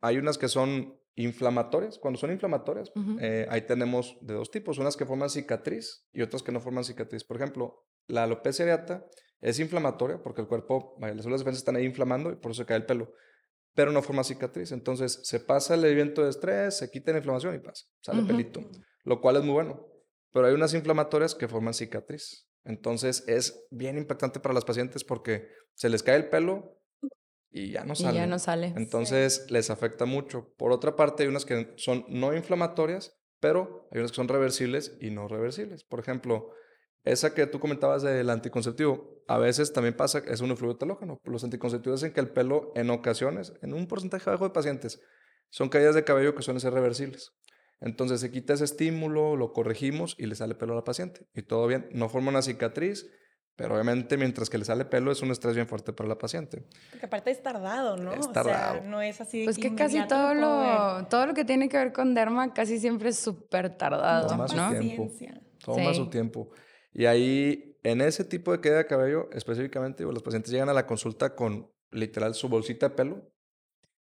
hay 0.00 0.18
unas 0.18 0.38
que 0.38 0.48
son 0.48 0.98
inflamatorias. 1.14 1.98
Cuando 1.98 2.18
son 2.18 2.30
inflamatorias, 2.30 2.90
eh, 3.20 3.46
ahí 3.50 3.62
tenemos 3.62 4.16
de 4.20 4.34
dos 4.34 4.50
tipos, 4.50 4.78
unas 4.78 4.96
que 4.96 5.06
forman 5.06 5.30
cicatriz 5.30 6.06
y 6.12 6.22
otras 6.22 6.42
que 6.42 6.52
no 6.52 6.60
forman 6.60 6.84
cicatriz. 6.84 7.24
Por 7.24 7.36
ejemplo, 7.36 7.84
la 8.06 8.24
alopecia 8.24 8.64
areata 8.64 9.06
es 9.40 9.58
inflamatoria 9.58 10.22
porque 10.22 10.40
el 10.40 10.48
cuerpo, 10.48 10.96
las 11.00 11.22
células 11.22 11.40
defensas 11.40 11.60
están 11.60 11.76
ahí 11.76 11.84
inflamando 11.84 12.32
y 12.32 12.36
por 12.36 12.52
eso 12.52 12.64
cae 12.64 12.76
el 12.76 12.86
pelo, 12.86 13.12
pero 13.74 13.92
no 13.92 14.02
forma 14.02 14.24
cicatriz. 14.24 14.72
Entonces 14.72 15.20
se 15.24 15.40
pasa 15.40 15.74
el 15.74 15.84
evento 15.84 16.22
de 16.22 16.30
estrés, 16.30 16.78
se 16.78 16.90
quita 16.90 17.12
la 17.12 17.18
inflamación 17.18 17.54
y 17.54 17.58
pasa, 17.58 17.84
sale 18.00 18.22
pelito, 18.22 18.60
lo 19.04 19.20
cual 19.20 19.36
es 19.36 19.42
muy 19.42 19.54
bueno. 19.54 19.88
Pero 20.32 20.46
hay 20.46 20.54
unas 20.54 20.72
inflamatorias 20.72 21.34
que 21.34 21.48
forman 21.48 21.74
cicatriz. 21.74 22.48
Entonces 22.64 23.24
es 23.26 23.66
bien 23.70 23.98
impactante 23.98 24.40
para 24.40 24.54
las 24.54 24.64
pacientes 24.64 25.04
porque 25.04 25.48
se 25.74 25.88
les 25.88 26.02
cae 26.02 26.16
el 26.16 26.28
pelo, 26.28 26.78
y 27.52 27.72
ya 27.72 27.84
no 27.84 27.94
sale. 27.94 28.18
ya 28.18 28.26
no 28.26 28.38
sale. 28.38 28.72
Entonces 28.76 29.46
les 29.50 29.70
afecta 29.70 30.06
mucho. 30.06 30.54
Por 30.56 30.72
otra 30.72 30.96
parte, 30.96 31.22
hay 31.22 31.28
unas 31.28 31.44
que 31.44 31.72
son 31.76 32.04
no 32.08 32.34
inflamatorias, 32.34 33.18
Pero 33.40 33.88
hay 33.90 33.98
unas 33.98 34.12
que 34.12 34.16
son 34.16 34.28
reversibles 34.28 34.96
y 35.00 35.10
no 35.10 35.26
reversibles. 35.26 35.84
Por 35.84 35.98
ejemplo, 35.98 36.50
esa 37.04 37.34
que 37.34 37.46
tú 37.46 37.58
comentabas 37.58 38.02
del 38.02 38.30
anticonceptivo, 38.30 39.22
a 39.26 39.38
veces 39.38 39.72
también 39.72 39.96
pasa, 39.96 40.22
es 40.26 40.40
un 40.40 40.56
fluido 40.56 40.76
telógeno. 40.76 41.20
Los 41.24 41.42
anticonceptivos 41.42 42.00
hacen 42.00 42.12
que 42.12 42.20
el 42.20 42.30
pelo, 42.30 42.72
en 42.76 42.90
ocasiones, 42.90 43.52
en 43.60 43.74
un 43.74 43.88
porcentaje 43.88 44.30
bajo 44.30 44.44
de 44.44 44.50
pacientes, 44.50 45.00
son 45.50 45.68
caídas 45.68 45.94
de 45.94 46.04
cabello 46.04 46.34
que 46.34 46.42
suelen 46.42 46.60
ser 46.60 46.72
reversibles. 46.72 47.32
Entonces 47.80 48.20
se 48.20 48.30
quita 48.30 48.54
ese 48.54 48.64
estímulo, 48.64 49.34
lo 49.36 49.52
corregimos 49.52 50.14
y 50.16 50.26
le 50.26 50.36
sale 50.36 50.54
pelo 50.54 50.74
a 50.74 50.76
la 50.76 50.84
paciente. 50.84 51.26
Y 51.34 51.42
todo 51.42 51.66
bien, 51.66 51.88
no 51.92 52.08
forma 52.08 52.30
una 52.30 52.42
cicatriz, 52.42 53.10
pero 53.56 53.74
obviamente 53.74 54.16
mientras 54.16 54.48
que 54.48 54.58
le 54.58 54.64
sale 54.64 54.84
pelo 54.84 55.12
es 55.12 55.22
un 55.22 55.30
estrés 55.30 55.54
bien 55.54 55.66
fuerte 55.66 55.92
para 55.92 56.08
la 56.08 56.18
paciente. 56.18 56.64
Porque 56.90 57.06
aparte 57.06 57.30
es 57.30 57.42
tardado, 57.42 57.96
¿no? 57.96 58.12
Es 58.14 58.30
tardado. 58.32 58.78
O 58.78 58.82
sea, 58.82 58.90
no 58.90 59.02
es 59.02 59.20
así. 59.20 59.44
Pues 59.44 59.58
que 59.58 59.74
casi 59.74 60.06
todo 60.06 60.34
lo, 60.34 61.06
todo 61.08 61.26
lo 61.26 61.34
que 61.34 61.44
tiene 61.44 61.68
que 61.68 61.76
ver 61.76 61.92
con 61.92 62.14
derma 62.14 62.52
casi 62.54 62.78
siempre 62.78 63.10
es 63.10 63.18
súper 63.18 63.76
tardado, 63.76 64.26
Toma 64.28 64.48
su 64.48 64.56
¿no? 64.56 64.70
tiempo. 64.70 65.08
Paciencia. 65.08 65.40
Toma 65.64 65.90
Sí. 65.90 65.96
su 65.96 66.10
tiempo. 66.10 66.50
Y 66.92 67.06
ahí, 67.06 67.78
en 67.82 68.00
ese 68.00 68.24
tipo 68.24 68.52
de 68.52 68.60
caída 68.60 68.78
de 68.78 68.86
cabello, 68.86 69.28
específicamente, 69.32 70.02
los 70.04 70.22
pacientes 70.22 70.50
llegan 70.50 70.68
a 70.68 70.72
la 70.74 70.86
consulta 70.86 71.34
con 71.34 71.70
literal 71.90 72.34
su 72.34 72.48
bolsita 72.48 72.88
de 72.88 72.94
pelo, 72.94 73.32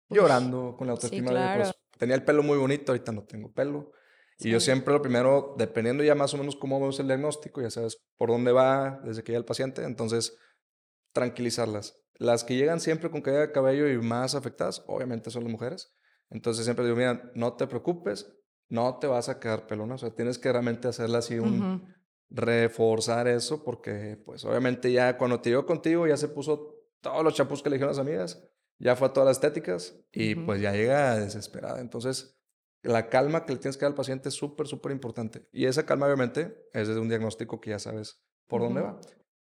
llorando, 0.08 0.76
con 0.76 0.86
la 0.86 0.94
sí, 0.94 0.96
autoestima 0.96 1.30
de, 1.30 1.36
claro. 1.36 1.62
pues, 1.62 1.74
tenía 1.98 2.14
el 2.14 2.24
pelo 2.24 2.42
muy 2.42 2.58
bonito, 2.58 2.92
ahorita 2.92 3.12
no 3.12 3.22
tengo 3.24 3.50
pelo. 3.52 3.92
Y 4.40 4.50
yo 4.50 4.60
siempre 4.60 4.94
lo 4.94 5.02
primero, 5.02 5.54
dependiendo 5.58 6.02
ya 6.02 6.14
más 6.14 6.32
o 6.34 6.38
menos 6.38 6.56
cómo 6.56 6.80
vemos 6.80 6.98
el 6.98 7.06
diagnóstico, 7.06 7.60
ya 7.60 7.70
sabes 7.70 7.98
por 8.16 8.30
dónde 8.30 8.52
va 8.52 9.00
desde 9.04 9.22
que 9.22 9.32
llega 9.32 9.38
el 9.38 9.44
paciente, 9.44 9.84
entonces 9.84 10.36
tranquilizarlas. 11.12 12.00
Las 12.14 12.44
que 12.44 12.56
llegan 12.56 12.80
siempre 12.80 13.10
con 13.10 13.22
caída 13.22 13.40
de 13.40 13.52
cabello 13.52 13.88
y 13.88 13.98
más 13.98 14.34
afectadas, 14.34 14.82
obviamente 14.86 15.30
son 15.30 15.44
las 15.44 15.52
mujeres. 15.52 15.94
Entonces 16.30 16.64
siempre 16.64 16.84
digo, 16.84 16.96
mira, 16.96 17.30
no 17.34 17.54
te 17.54 17.66
preocupes, 17.66 18.32
no 18.68 18.98
te 18.98 19.06
vas 19.06 19.28
a 19.28 19.40
quedar 19.40 19.66
pelona, 19.66 19.96
o 19.96 19.98
sea, 19.98 20.14
tienes 20.14 20.38
que 20.38 20.52
realmente 20.52 20.88
hacerla 20.88 21.18
así 21.18 21.38
un, 21.38 21.86
reforzar 22.30 23.26
eso 23.26 23.64
porque 23.64 24.16
pues 24.24 24.44
obviamente 24.44 24.92
ya 24.92 25.18
cuando 25.18 25.40
te 25.40 25.50
llegó 25.50 25.66
contigo 25.66 26.06
ya 26.06 26.16
se 26.16 26.28
puso 26.28 26.76
todos 27.00 27.24
los 27.24 27.34
champús 27.34 27.62
que 27.62 27.68
le 27.68 27.76
dijeron 27.76 27.90
las 27.90 27.98
amigas, 27.98 28.42
ya 28.78 28.94
fue 28.94 29.08
a 29.08 29.12
todas 29.12 29.26
las 29.26 29.36
estéticas 29.38 29.98
y 30.12 30.36
pues 30.36 30.60
ya 30.60 30.72
llega 30.72 31.16
desesperada. 31.16 31.80
Entonces 31.80 32.39
la 32.82 33.08
calma 33.08 33.44
que 33.44 33.52
le 33.52 33.58
tienes 33.58 33.76
que 33.76 33.82
dar 33.82 33.92
al 33.92 33.96
paciente 33.96 34.28
es 34.28 34.34
súper, 34.34 34.66
súper 34.66 34.92
importante. 34.92 35.48
Y 35.52 35.66
esa 35.66 35.84
calma 35.84 36.06
obviamente 36.06 36.56
es 36.72 36.88
desde 36.88 37.00
un 37.00 37.08
diagnóstico 37.08 37.60
que 37.60 37.70
ya 37.70 37.78
sabes 37.78 38.22
por 38.46 38.62
dónde 38.62 38.80
va 38.80 39.00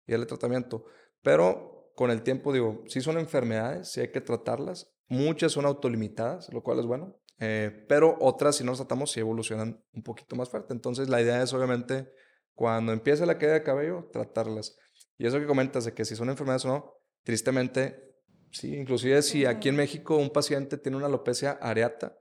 y 0.07 0.13
el 0.13 0.25
tratamiento. 0.25 0.85
Pero 1.21 1.91
con 1.95 2.11
el 2.11 2.23
tiempo 2.23 2.53
digo, 2.53 2.83
sí 2.87 3.01
son 3.01 3.17
enfermedades, 3.17 3.91
sí 3.91 4.01
hay 4.01 4.11
que 4.11 4.21
tratarlas. 4.21 4.91
Muchas 5.07 5.51
son 5.51 5.65
autolimitadas, 5.65 6.51
lo 6.51 6.63
cual 6.63 6.79
es 6.79 6.85
bueno. 6.85 7.19
eh, 7.39 7.85
pero 7.87 8.17
otras, 8.19 8.55
si 8.55 8.63
no 8.63 8.71
las 8.71 8.79
tratamos, 8.79 9.11
sí 9.11 9.19
evolucionan 9.19 9.83
un 9.93 10.03
poquito 10.03 10.35
más 10.35 10.49
fuerte. 10.49 10.73
Entonces, 10.73 11.07
la 11.07 11.21
idea 11.21 11.41
es 11.41 11.53
obviamente 11.53 12.09
cuando 12.53 12.91
empieza 12.91 13.25
la 13.27 13.37
caída 13.37 13.53
de 13.53 13.63
cabello, 13.63 14.09
tratarlas. 14.11 14.75
Y 15.17 15.27
eso 15.27 15.39
que 15.39 15.45
comentas 15.45 15.85
de 15.85 15.93
que 15.93 16.05
si 16.05 16.15
son 16.15 16.29
enfermedades 16.29 16.65
o 16.65 16.69
no, 16.69 16.93
tristemente, 17.23 18.15
sí, 18.51 18.75
inclusive 18.75 19.21
si 19.21 19.45
aquí 19.45 19.69
en. 19.69 19.75
México 19.75 20.17
un 20.17 20.31
paciente 20.31 20.77
tiene 20.77 20.97
una 20.97 21.05
alopecia 21.05 21.51
areata, 21.61 22.17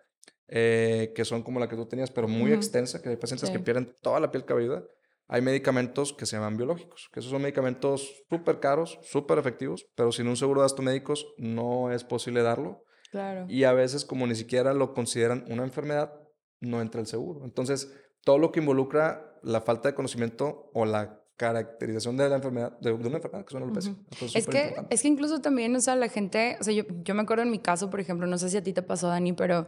eh, 0.48 1.12
que 1.14 1.24
son 1.24 1.42
como 1.42 1.60
la 1.60 1.68
que 1.68 1.76
tú 1.76 1.86
tenías, 1.86 2.10
pero 2.10 2.28
muy 2.28 2.50
Ujú. 2.50 2.54
extensa, 2.54 3.02
que 3.02 3.08
hay 3.08 3.16
pacientes 3.16 3.50
que 3.50 3.58
Sí. 3.58 3.62
pierden 3.64 3.94
toda 4.02 4.20
la 4.20 4.30
piel 4.30 4.44
cabelluda, 4.44 4.84
hay 5.28 5.42
medicamentos 5.42 6.12
que 6.12 6.24
se 6.24 6.36
llaman 6.36 6.56
biológicos, 6.56 7.08
que 7.12 7.18
esos 7.20 7.32
son 7.32 7.42
medicamentos 7.42 8.24
súper 8.30 8.60
caros, 8.60 8.98
súper 9.02 9.38
efectivos, 9.38 9.86
pero 9.96 10.12
sin 10.12 10.28
un 10.28 10.36
seguro 10.36 10.60
de 10.60 10.66
gastos 10.66 10.84
médicos 10.84 11.26
no 11.36 11.90
es 11.92 12.04
posible 12.04 12.42
darlo. 12.42 12.84
Claro. 13.10 13.46
Y 13.48 13.64
a 13.64 13.72
veces, 13.72 14.04
como 14.04 14.26
ni 14.26 14.34
siquiera 14.36 14.72
lo 14.72 14.94
consideran 14.94 15.44
una 15.48 15.64
enfermedad, 15.64 16.12
no 16.60 16.80
entra 16.80 17.00
el 17.00 17.06
seguro. 17.06 17.44
Entonces, 17.44 17.92
todo 18.22 18.38
lo 18.38 18.52
que 18.52 18.60
involucra 18.60 19.32
la 19.42 19.60
falta 19.60 19.88
de 19.88 19.94
conocimiento 19.94 20.70
o 20.74 20.84
la 20.84 21.22
caracterización 21.36 22.16
de 22.16 22.28
la 22.28 22.36
enfermedad, 22.36 22.78
de, 22.80 22.92
una 22.92 23.16
enfermedad, 23.16 23.44
que 23.44 23.56
alopecia. 23.56 23.92
Ujú. 23.92 24.00
Entonces, 24.12 24.36
Es 24.36 24.46
que, 24.46 24.58
importante. 24.62 24.94
es 24.94 25.02
que 25.02 25.08
incluso 25.08 25.40
también, 25.40 25.76
o 25.76 25.80
sea, 25.80 25.94
la 25.96 26.08
gente, 26.08 26.56
o 26.60 26.64
sea, 26.64 26.72
yo, 26.72 26.84
yo 27.04 27.14
me 27.14 27.22
acuerdo 27.22 27.42
en 27.42 27.50
mi 27.50 27.58
caso, 27.58 27.90
por 27.90 28.00
ejemplo, 28.00 28.26
no 28.26 28.38
sé 28.38 28.48
si 28.48 28.56
a 28.56 28.62
ti 28.62 28.72
te 28.72 28.82
pasó, 28.82 29.08
Dani, 29.08 29.32
pero 29.34 29.66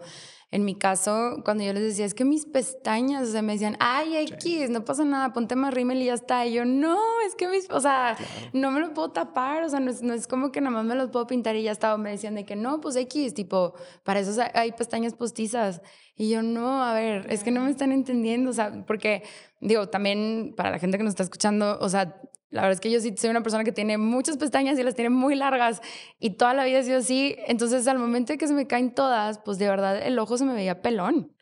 en 0.50 0.64
mi 0.64 0.74
caso, 0.74 1.42
cuando 1.44 1.62
yo 1.62 1.74
les 1.74 1.82
decía, 1.82 2.06
es 2.06 2.14
que 2.14 2.24
mis 2.24 2.46
pestañas, 2.46 3.28
o 3.28 3.32
sea, 3.32 3.42
me 3.42 3.52
decían, 3.52 3.76
ay, 3.80 4.16
X, 4.16 4.70
no 4.70 4.82
pasa 4.82 5.04
nada, 5.04 5.34
ponte 5.34 5.56
más 5.56 5.74
rímel 5.74 6.00
y 6.00 6.06
ya 6.06 6.14
está. 6.14 6.46
Y 6.46 6.54
yo, 6.54 6.64
no, 6.64 6.98
es 7.26 7.34
que 7.34 7.48
mis, 7.48 7.70
o 7.70 7.80
sea, 7.80 8.16
no 8.54 8.70
me 8.70 8.80
lo 8.80 8.94
puedo 8.94 9.10
tapar, 9.10 9.62
o 9.62 9.68
sea, 9.68 9.78
no 9.80 9.90
es, 9.90 10.02
no 10.02 10.14
es 10.14 10.26
como 10.26 10.50
que 10.50 10.62
nada 10.62 10.74
más 10.74 10.86
me 10.86 10.94
los 10.94 11.10
puedo 11.10 11.26
pintar 11.26 11.54
y 11.56 11.64
ya 11.64 11.72
está. 11.72 11.94
O 11.94 11.98
me 11.98 12.10
decían 12.10 12.34
de 12.34 12.46
que 12.46 12.56
no, 12.56 12.80
pues 12.80 12.96
X, 12.96 13.34
tipo, 13.34 13.74
para 14.04 14.20
eso 14.20 14.40
hay 14.54 14.72
pestañas 14.72 15.12
postizas. 15.12 15.82
Y 16.16 16.30
yo, 16.30 16.42
no, 16.42 16.82
a 16.82 16.94
ver, 16.94 17.26
es 17.30 17.44
que 17.44 17.50
no 17.50 17.60
me 17.60 17.70
están 17.70 17.92
entendiendo, 17.92 18.48
o 18.48 18.54
sea, 18.54 18.86
porque, 18.86 19.24
digo, 19.60 19.88
también 19.90 20.54
para 20.56 20.70
la 20.70 20.78
gente 20.78 20.96
que 20.96 21.04
nos 21.04 21.12
está 21.12 21.24
escuchando, 21.24 21.78
o 21.78 21.88
sea, 21.90 22.22
la 22.50 22.62
verdad 22.62 22.74
es 22.74 22.80
que 22.80 22.90
yo 22.90 23.00
sí 23.00 23.14
soy 23.16 23.30
una 23.30 23.42
persona 23.42 23.62
que 23.62 23.72
tiene 23.72 23.98
muchas 23.98 24.38
pestañas 24.38 24.78
y 24.78 24.82
las 24.82 24.94
tiene 24.94 25.10
muy 25.10 25.34
largas 25.34 25.82
y 26.18 26.30
toda 26.30 26.54
la 26.54 26.64
vida 26.64 26.78
ha 26.78 26.82
sido 26.82 26.98
así. 26.98 27.36
Entonces, 27.46 27.86
al 27.86 27.98
momento 27.98 28.32
de 28.32 28.38
que 28.38 28.48
se 28.48 28.54
me 28.54 28.66
caen 28.66 28.94
todas, 28.94 29.38
pues 29.38 29.58
de 29.58 29.68
verdad 29.68 30.00
el 30.00 30.18
ojo 30.18 30.38
se 30.38 30.44
me 30.44 30.54
veía 30.54 30.80
pelón. 30.80 31.34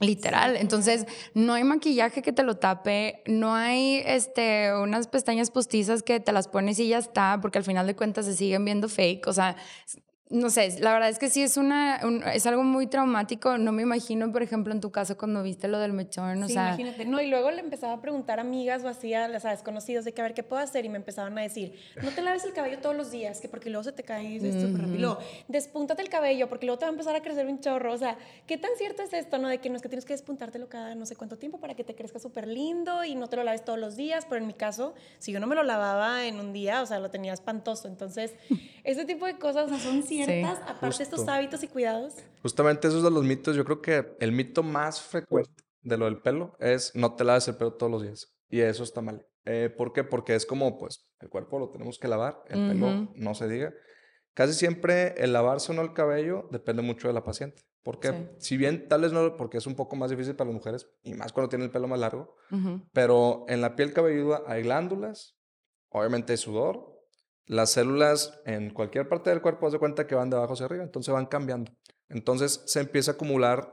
Literal. 0.00 0.56
Entonces, 0.56 1.06
no 1.32 1.54
hay 1.54 1.64
maquillaje 1.64 2.20
que 2.20 2.32
te 2.32 2.42
lo 2.42 2.58
tape, 2.58 3.22
no 3.26 3.54
hay 3.54 4.02
este, 4.04 4.74
unas 4.74 5.08
pestañas 5.08 5.50
postizas 5.50 6.02
que 6.02 6.20
te 6.20 6.32
las 6.32 6.48
pones 6.48 6.78
y 6.80 6.88
ya 6.88 6.98
está, 6.98 7.38
porque 7.40 7.58
al 7.58 7.64
final 7.64 7.86
de 7.86 7.96
cuentas 7.96 8.26
se 8.26 8.34
siguen 8.34 8.64
viendo 8.64 8.88
fake. 8.90 9.26
O 9.26 9.32
sea, 9.32 9.56
no 10.28 10.50
sé, 10.50 10.80
la 10.80 10.92
verdad 10.92 11.08
es 11.08 11.18
que 11.20 11.30
sí 11.30 11.40
es 11.42 11.56
una, 11.56 12.00
un- 12.02 12.22
es 12.24 12.46
algo 12.46 12.64
muy 12.64 12.88
traumático. 12.88 13.58
No 13.58 13.70
me 13.70 13.82
imagino, 13.82 14.32
por 14.32 14.42
ejemplo, 14.42 14.72
en 14.72 14.80
tu 14.80 14.90
caso 14.90 15.16
cuando 15.16 15.42
viste 15.42 15.68
lo 15.68 15.78
del 15.78 15.92
mechón, 15.92 16.42
o 16.42 16.46
Sí, 16.48 16.54
sea, 16.54 16.68
imagínate. 16.68 17.04
No, 17.04 17.20
y 17.20 17.28
luego 17.28 17.50
le 17.52 17.60
empezaba 17.60 17.92
a 17.92 18.00
preguntar 18.00 18.38
a 18.38 18.42
amigas 18.42 18.82
o 18.82 18.88
así 18.88 19.14
a, 19.14 19.38
¿sabes? 19.38 19.62
Conocidos 19.62 20.04
de 20.04 20.12
que 20.12 20.20
a 20.22 20.24
ver 20.24 20.34
qué 20.34 20.42
puedo 20.42 20.60
hacer 20.60 20.84
y 20.84 20.88
me 20.88 20.96
empezaban 20.96 21.38
a 21.38 21.42
decir, 21.42 21.78
no 22.02 22.10
te 22.10 22.22
laves 22.22 22.44
el 22.44 22.52
cabello 22.52 22.78
todos 22.80 22.96
los 22.96 23.10
días, 23.12 23.40
que 23.40 23.48
porque 23.48 23.70
luego 23.70 23.84
se 23.84 23.92
te 23.92 24.02
cae 24.02 24.24
y 24.24 24.36
es 24.38 24.54
súper 24.60 24.78
rápido. 24.82 24.96
Y 24.96 25.00
luego, 25.00 25.18
Despúntate 25.48 26.02
el 26.02 26.08
cabello 26.08 26.48
porque 26.48 26.66
luego 26.66 26.78
te 26.80 26.86
va 26.86 26.90
a 26.90 26.92
empezar 26.92 27.14
a 27.14 27.22
crecer 27.22 27.46
un 27.46 27.60
chorro. 27.60 27.92
O 27.92 27.98
sea, 27.98 28.16
¿qué 28.48 28.58
tan 28.58 28.70
cierto 28.78 29.02
es 29.04 29.12
esto, 29.12 29.38
no? 29.38 29.48
De 29.48 29.58
que 29.58 29.70
no 29.70 29.76
es 29.76 29.82
que 29.82 29.88
tienes 29.88 30.04
que 30.04 30.12
despuntártelo 30.12 30.68
cada 30.68 30.94
no 30.96 31.06
sé 31.06 31.14
cuánto 31.14 31.36
tiempo 31.38 31.60
para 31.60 31.74
que 31.74 31.84
te 31.84 31.94
crezca 31.94 32.18
súper 32.18 32.48
lindo 32.48 33.04
y 33.04 33.14
no 33.14 33.28
te 33.28 33.36
lo 33.36 33.44
laves 33.44 33.64
todos 33.64 33.78
los 33.78 33.94
días. 33.96 34.24
Pero 34.28 34.40
en 34.40 34.46
mi 34.48 34.54
caso, 34.54 34.94
si 35.20 35.30
yo 35.30 35.38
no 35.38 35.46
me 35.46 35.54
lo 35.54 35.62
lavaba 35.62 36.26
en 36.26 36.40
un 36.40 36.52
día, 36.52 36.82
o 36.82 36.86
sea, 36.86 36.98
lo 36.98 37.10
tenía 37.10 37.32
espantoso. 37.32 37.86
Entonces, 37.86 38.34
ese 38.84 39.04
tipo 39.04 39.24
de 39.26 39.38
cosas 39.38 39.66
o 39.66 39.68
sea, 39.68 39.78
son 39.78 40.02
ciertas, 40.24 40.58
aparte 40.68 40.98
de 40.98 41.04
estos 41.04 41.28
hábitos 41.28 41.62
y 41.62 41.68
cuidados. 41.68 42.14
Justamente 42.42 42.88
esos 42.88 43.02
de 43.02 43.10
los 43.10 43.24
mitos, 43.24 43.56
yo 43.56 43.64
creo 43.64 43.80
que 43.82 44.16
el 44.20 44.32
mito 44.32 44.62
más 44.62 45.00
frecuente 45.00 45.50
de 45.82 45.96
lo 45.96 46.06
del 46.06 46.20
pelo 46.20 46.56
es 46.58 46.92
no 46.94 47.14
te 47.14 47.24
laves 47.24 47.46
el 47.48 47.56
pelo 47.56 47.74
todos 47.74 47.90
los 47.92 48.02
días. 48.02 48.32
Y 48.48 48.60
eso 48.60 48.82
está 48.84 49.00
mal. 49.00 49.26
Eh, 49.44 49.72
¿Por 49.76 49.92
qué? 49.92 50.02
Porque 50.04 50.34
es 50.34 50.46
como, 50.46 50.78
pues, 50.78 51.06
el 51.20 51.28
cuerpo 51.28 51.58
lo 51.58 51.70
tenemos 51.70 51.98
que 51.98 52.08
lavar, 52.08 52.42
el 52.48 52.68
pelo 52.68 53.08
no 53.14 53.34
se 53.34 53.48
diga. 53.48 53.72
Casi 54.34 54.52
siempre 54.52 55.14
el 55.22 55.32
lavarse 55.32 55.72
o 55.72 55.74
no 55.74 55.82
el 55.82 55.92
cabello 55.94 56.48
depende 56.50 56.82
mucho 56.82 57.08
de 57.08 57.14
la 57.14 57.24
paciente. 57.24 57.62
Porque 57.82 58.08
Sí. 58.08 58.26
si 58.38 58.56
bien 58.56 58.88
tal 58.88 59.02
vez 59.02 59.12
no, 59.12 59.36
porque 59.36 59.58
es 59.58 59.66
un 59.66 59.76
poco 59.76 59.94
más 59.94 60.10
difícil 60.10 60.34
para 60.34 60.48
las 60.50 60.54
mujeres, 60.56 60.88
y 61.04 61.14
más 61.14 61.32
cuando 61.32 61.48
tienen 61.48 61.66
el 61.66 61.70
pelo 61.70 61.86
más 61.86 62.00
largo, 62.00 62.34
pero 62.92 63.44
en 63.48 63.60
la 63.60 63.76
piel 63.76 63.92
cabelluda 63.92 64.42
hay 64.46 64.62
glándulas, 64.64 65.38
obviamente 65.90 66.32
hay 66.32 66.36
sudor, 66.36 66.95
las 67.46 67.70
células 67.70 68.40
en 68.44 68.70
cualquier 68.70 69.08
parte 69.08 69.30
del 69.30 69.40
cuerpo, 69.40 69.66
haz 69.66 69.72
de 69.72 69.78
cuenta 69.78 70.06
que 70.06 70.14
van 70.14 70.30
de 70.30 70.36
abajo 70.36 70.54
hacia 70.54 70.66
arriba, 70.66 70.82
entonces 70.84 71.12
van 71.14 71.26
cambiando. 71.26 71.72
Entonces 72.08 72.62
se 72.66 72.80
empieza 72.80 73.12
a 73.12 73.14
acumular 73.14 73.72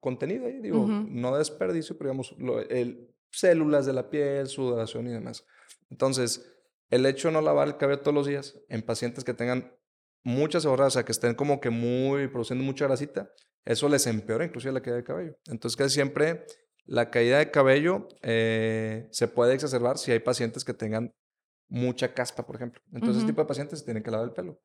contenido 0.00 0.46
ahí, 0.46 0.58
digo, 0.60 0.86
no 1.08 1.36
desperdicio, 1.36 1.96
pero 1.96 2.10
digamos, 2.10 2.34
lo- 2.38 2.60
el, 2.60 3.08
células 3.30 3.86
de 3.86 3.92
la 3.92 4.10
piel, 4.10 4.46
sudoración 4.46 5.06
y 5.06 5.10
demás. 5.12 5.44
Entonces, 5.90 6.46
el 6.90 7.06
hecho 7.06 7.28
de 7.28 7.32
no 7.34 7.40
lavar 7.40 7.68
el 7.68 7.76
cabello 7.78 8.00
todos 8.00 8.14
los 8.14 8.26
días 8.26 8.60
en 8.68 8.82
pacientes 8.82 9.24
que 9.24 9.32
tengan 9.32 9.74
muchas 10.24 10.66
horas, 10.66 10.88
o 10.88 10.90
sea, 10.90 11.04
que 11.04 11.12
estén 11.12 11.34
como 11.34 11.60
que 11.60 11.70
muy, 11.70 12.28
produciendo 12.28 12.64
mucha 12.64 12.86
grasita, 12.86 13.30
eso 13.64 13.88
les 13.88 14.06
empeora 14.06 14.44
inclusive 14.44 14.72
la 14.72 14.82
caída 14.82 14.96
de 14.96 15.04
cabello. 15.04 15.36
Entonces, 15.46 15.76
casi 15.76 15.94
siempre 15.94 16.44
la 16.84 17.10
caída 17.10 17.38
de 17.38 17.50
cabello 17.50 18.08
eh, 18.22 19.06
se 19.12 19.28
puede 19.28 19.54
exacerbar 19.54 19.98
si 19.98 20.12
hay 20.12 20.18
pacientes 20.18 20.64
que 20.64 20.74
tengan 20.74 21.14
mucha 21.72 22.12
caspa, 22.12 22.44
por 22.44 22.56
ejemplo. 22.56 22.80
Entonces, 22.92 23.16
ese 23.16 23.24
Ujú. 23.24 23.32
tipo 23.32 23.40
de 23.42 23.48
pacientes 23.48 23.78
se 23.80 23.84
tienen 23.86 24.02
que 24.02 24.10
lavar 24.10 24.28
el 24.28 24.34
pelo. 24.34 24.60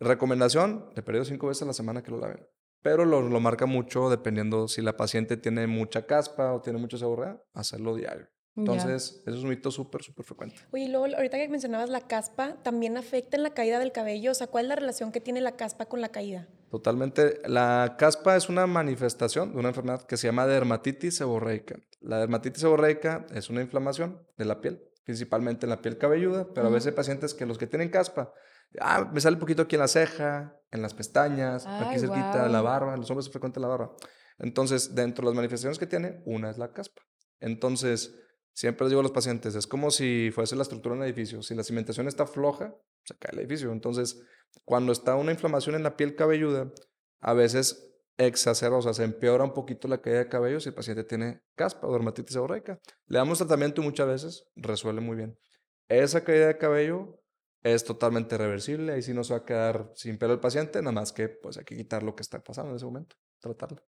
Recomendación, 0.00 0.90
de 0.94 1.02
periodo 1.02 1.24
cinco 1.26 1.48
veces 1.48 1.62
a 1.62 1.66
la 1.66 1.72
semana 1.72 2.02
que 2.02 2.10
lo 2.10 2.18
laven. 2.18 2.46
Pero 2.82 3.04
lo, 3.04 3.22
lo 3.22 3.40
marca 3.40 3.66
mucho 3.66 4.10
dependiendo 4.10 4.68
si 4.68 4.82
la 4.82 4.96
paciente 4.96 5.36
tiene 5.36 5.66
mucha 5.66 6.06
caspa 6.06 6.52
o 6.52 6.60
tiene 6.60 6.78
mucha 6.78 6.98
seborrea, 6.98 7.40
hacerlo 7.54 7.94
diario. 7.94 8.26
Entonces, 8.56 9.22
eso 9.26 9.36
es 9.36 9.42
un 9.42 9.48
mito 9.48 9.70
súper, 9.72 10.02
súper 10.02 10.24
frecuente. 10.24 10.56
Oye, 10.72 10.84
y 10.84 10.88
luego 10.88 11.06
ahorita 11.16 11.36
que 11.38 11.48
mencionabas 11.48 11.90
la 11.90 12.02
caspa, 12.02 12.56
¿también 12.62 12.96
afecta 12.96 13.36
en 13.36 13.42
la 13.42 13.50
caída 13.50 13.80
del 13.80 13.90
cabello? 13.90 14.30
O 14.30 14.34
sea, 14.34 14.46
¿cuál 14.46 14.66
es 14.66 14.68
la 14.68 14.76
relación 14.76 15.10
que 15.10 15.20
tiene 15.20 15.40
la 15.40 15.56
caspa 15.56 15.86
con 15.86 16.00
la 16.00 16.10
caída? 16.10 16.46
Totalmente. 16.70 17.40
La 17.48 17.96
caspa 17.98 18.36
es 18.36 18.48
una 18.48 18.66
manifestación 18.68 19.52
de 19.52 19.58
una 19.58 19.70
enfermedad 19.70 20.02
que 20.06 20.16
se 20.16 20.28
llama 20.28 20.46
dermatitis 20.46 21.16
seborreica. 21.16 21.80
La 22.00 22.18
dermatitis 22.18 22.60
seborreica 22.60 23.26
es 23.34 23.50
una 23.50 23.60
inflamación 23.60 24.24
de 24.36 24.44
la 24.44 24.60
piel, 24.60 24.80
principalmente 25.04 25.66
en 25.66 25.70
la 25.70 25.80
piel 25.82 25.98
cabelluda, 25.98 26.48
pero 26.54 26.68
a 26.68 26.70
veces 26.70 26.88
hay 26.88 26.92
pacientes 26.92 27.34
que 27.34 27.46
los 27.46 27.58
que 27.58 27.66
tienen 27.66 27.90
caspa, 27.90 28.32
ah, 28.80 29.10
me 29.12 29.20
sale 29.20 29.34
un 29.34 29.40
poquito 29.40 29.62
aquí 29.62 29.76
en 29.76 29.80
la 29.80 29.88
ceja, 29.88 30.58
en 30.70 30.82
las 30.82 30.94
pestañas, 30.94 31.66
aquí 31.66 31.94
Ay, 31.94 31.98
cerquita 32.00 32.44
de 32.44 32.48
la 32.50 32.60
guau. 32.60 32.72
barba, 32.72 32.94
en 32.94 33.00
los 33.00 33.10
hombres 33.10 33.26
es 33.26 33.32
frecuente 33.32 33.60
la 33.60 33.68
barba. 33.68 33.94
Entonces, 34.38 34.94
dentro 34.94 35.22
de 35.22 35.30
las 35.30 35.36
manifestaciones 35.36 35.78
que 35.78 35.86
tiene, 35.86 36.22
una 36.24 36.50
es 36.50 36.58
la 36.58 36.72
caspa. 36.72 37.02
Entonces, 37.40 38.18
siempre 38.52 38.84
les 38.84 38.90
digo 38.90 39.00
a 39.00 39.02
los 39.02 39.12
pacientes, 39.12 39.54
es 39.54 39.66
como 39.66 39.90
si 39.90 40.30
fuese 40.34 40.56
la 40.56 40.62
estructura 40.62 40.94
de 40.94 41.00
un 41.02 41.06
edificio. 41.06 41.42
Si 41.42 41.54
la 41.54 41.62
cimentación 41.62 42.08
está 42.08 42.26
floja, 42.26 42.74
se 43.04 43.16
cae 43.16 43.32
el 43.32 43.40
edificio. 43.40 43.70
Entonces, 43.70 44.22
cuando 44.64 44.92
está 44.92 45.14
una 45.16 45.32
inflamación 45.32 45.74
en 45.76 45.82
la 45.82 45.96
piel 45.96 46.16
cabelluda, 46.16 46.72
a 47.20 47.32
veces 47.34 47.93
sea, 48.34 48.54
se 48.54 49.04
empeora 49.04 49.44
un 49.44 49.52
poquito 49.52 49.88
la 49.88 50.00
caída 50.00 50.18
de 50.20 50.28
cabello 50.28 50.60
si 50.60 50.68
el 50.68 50.74
paciente 50.74 51.04
tiene 51.04 51.42
caspa 51.54 51.86
o 51.86 51.92
dermatitis 51.92 52.34
seborreica. 52.34 52.78
Le 53.06 53.18
damos 53.18 53.38
tratamiento 53.38 53.80
y 53.80 53.84
muchas 53.84 54.06
veces 54.06 54.46
resuelve 54.56 55.00
muy 55.00 55.16
bien. 55.16 55.38
Esa 55.88 56.24
caída 56.24 56.46
de 56.46 56.58
cabello 56.58 57.20
es 57.62 57.84
totalmente 57.84 58.36
reversible, 58.36 58.92
ahí 58.92 59.02
sí 59.02 59.14
no 59.14 59.24
se 59.24 59.32
va 59.32 59.40
a 59.40 59.44
quedar 59.44 59.90
sin 59.94 60.18
pelo 60.18 60.34
el 60.34 60.40
paciente, 60.40 60.80
nada 60.80 60.92
más 60.92 61.12
que 61.12 61.28
pues 61.28 61.56
hay 61.56 61.64
que 61.64 61.76
quitar 61.76 62.02
lo 62.02 62.14
que 62.14 62.22
está 62.22 62.38
pasando 62.38 62.70
en 62.70 62.76
ese 62.76 62.84
momento, 62.84 63.16
tratarlo. 63.40 63.82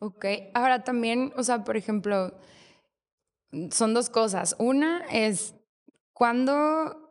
Ok, 0.00 0.26
ahora 0.54 0.84
también, 0.84 1.32
o 1.36 1.42
sea, 1.42 1.64
por 1.64 1.76
ejemplo, 1.76 2.38
son 3.70 3.94
dos 3.94 4.10
cosas. 4.10 4.56
Una 4.58 5.06
es 5.10 5.54
cuando 6.12 7.01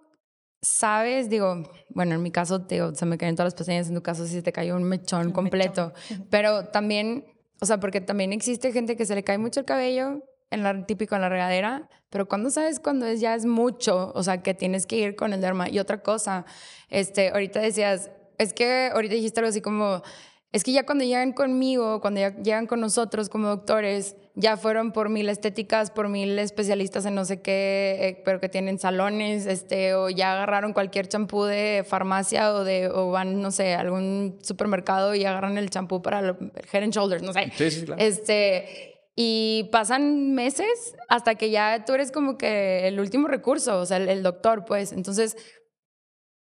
sabes, 0.61 1.29
digo, 1.29 1.63
bueno, 1.89 2.15
en 2.15 2.21
mi 2.21 2.31
caso, 2.31 2.61
te, 2.65 2.79
se 2.95 3.05
me 3.05 3.17
caen 3.17 3.35
todas 3.35 3.47
las 3.47 3.55
pestañas, 3.55 3.87
en 3.87 3.95
tu 3.95 4.03
caso 4.03 4.25
sí 4.25 4.33
se 4.33 4.41
te 4.41 4.51
cayó 4.51 4.75
un 4.75 4.83
mechón 4.83 5.31
completo, 5.31 5.93
pero 6.29 6.65
también, 6.65 7.25
o 7.59 7.65
sea, 7.65 7.79
porque 7.79 8.01
también 8.01 8.33
existe 8.33 8.71
gente 8.71 8.95
que 8.95 9.05
se 9.05 9.15
le 9.15 9.23
cae 9.23 9.37
mucho 9.37 9.61
el 9.61 9.65
cabello, 9.65 10.23
en 10.51 10.63
la 10.63 10.85
típico 10.85 11.15
en 11.15 11.21
la 11.21 11.29
regadera, 11.29 11.89
pero 12.09 12.27
cuando 12.27 12.49
sabes 12.49 12.79
cuando 12.79 13.05
es 13.05 13.21
ya 13.21 13.33
es 13.35 13.45
mucho, 13.45 14.11
o 14.13 14.21
sea, 14.21 14.43
que 14.43 14.53
tienes 14.53 14.85
que 14.85 14.97
ir 14.97 15.15
con 15.15 15.33
el 15.33 15.39
derma. 15.39 15.69
Y 15.69 15.79
otra 15.79 16.03
cosa, 16.03 16.45
este, 16.89 17.29
ahorita 17.29 17.61
decías, 17.61 18.11
es 18.37 18.53
que 18.53 18.89
ahorita 18.93 19.15
dijiste 19.15 19.39
algo 19.39 19.49
así 19.49 19.61
como, 19.61 20.03
es 20.51 20.63
que 20.63 20.71
ya 20.71 20.85
cuando 20.85 21.05
llegan 21.05 21.31
conmigo, 21.31 22.01
cuando 22.01 22.19
ya 22.19 22.35
llegan 22.35 22.67
con 22.67 22.81
nosotros 22.81 23.29
como 23.29 23.47
doctores, 23.47 24.17
ya 24.35 24.57
fueron 24.57 24.91
por 24.91 25.09
mil 25.09 25.29
estéticas, 25.29 25.91
por 25.91 26.09
mil 26.09 26.37
especialistas 26.39 27.05
en 27.05 27.15
no 27.15 27.25
sé 27.25 27.41
qué, 27.41 27.97
eh, 28.01 28.21
pero 28.25 28.39
que 28.39 28.49
tienen 28.49 28.77
salones, 28.77 29.45
este, 29.45 29.93
o 29.93 30.09
ya 30.09 30.33
agarraron 30.33 30.73
cualquier 30.73 31.07
champú 31.07 31.43
de 31.43 31.85
farmacia 31.87 32.53
o 32.53 32.63
de, 32.63 32.89
o 32.89 33.11
van, 33.11 33.41
no 33.41 33.51
sé, 33.51 33.73
a 33.75 33.79
algún 33.79 34.39
supermercado 34.41 35.15
y 35.15 35.23
agarran 35.25 35.57
el 35.57 35.69
champú 35.69 36.01
para 36.01 36.19
el 36.19 36.35
Head 36.71 36.83
and 36.83 36.93
Shoulders, 36.93 37.23
no 37.23 37.33
sé. 37.33 37.51
Sí, 37.55 37.71
sí, 37.71 37.85
claro. 37.85 38.01
Este, 38.01 38.91
y 39.15 39.69
pasan 39.71 40.33
meses 40.33 40.95
hasta 41.09 41.35
que 41.35 41.49
ya 41.49 41.83
tú 41.85 41.93
eres 41.93 42.11
como 42.11 42.37
que 42.37 42.87
el 42.87 42.99
último 42.99 43.27
recurso, 43.27 43.79
o 43.79 43.85
sea, 43.85 43.97
el, 43.97 44.23
doctor, 44.23 44.63
pues. 44.65 44.93
Entonces, 44.93 45.37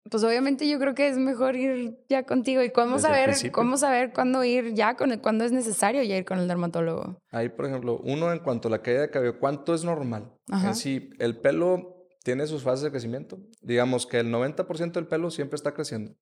pues 0.10 0.24
obviamente 0.24 0.68
yo 0.68 0.80
creo 0.80 0.96
que 0.96 1.08
es 1.08 1.18
mejor 1.18 1.56
ir 1.56 1.98
ya 2.10 2.24
contigo 2.24 2.64
y 2.64 2.72
cómo 2.72 3.00
saber, 3.00 3.36
cómo 3.52 3.78
saber 3.78 4.14
cuándo 4.14 4.44
ir 4.44 4.74
ya, 4.74 4.96
con 4.96 5.16
cuándo 5.20 5.46
es 5.46 5.52
necesario 5.52 6.04
ya 6.04 6.18
ir 6.18 6.26
con 6.26 6.40
el 6.40 6.48
dermatólogo. 6.48 7.22
Ahí, 7.32 7.50
por 7.50 7.66
ejemplo, 7.66 8.00
uno 8.04 8.32
en 8.32 8.40
cuanto 8.40 8.68
a 8.68 8.72
la 8.72 8.82
caída 8.82 9.02
de 9.02 9.10
cabello, 9.10 9.40
¿cuánto 9.40 9.74
es 9.74 9.84
normal? 9.84 10.32
Si 10.74 11.10
el 11.20 11.38
pelo 11.40 11.98
tiene 12.28 12.46
sus 12.46 12.62
fases 12.62 12.84
de 12.84 12.92
crecimiento. 12.92 13.40
Digamos 13.62 14.06
que 14.06 14.20
el 14.20 14.28
90% 14.28 14.92
del 14.92 15.08
pelo 15.08 15.32
siempre 15.32 15.56
está 15.56 15.74
creciendo. 15.74 16.14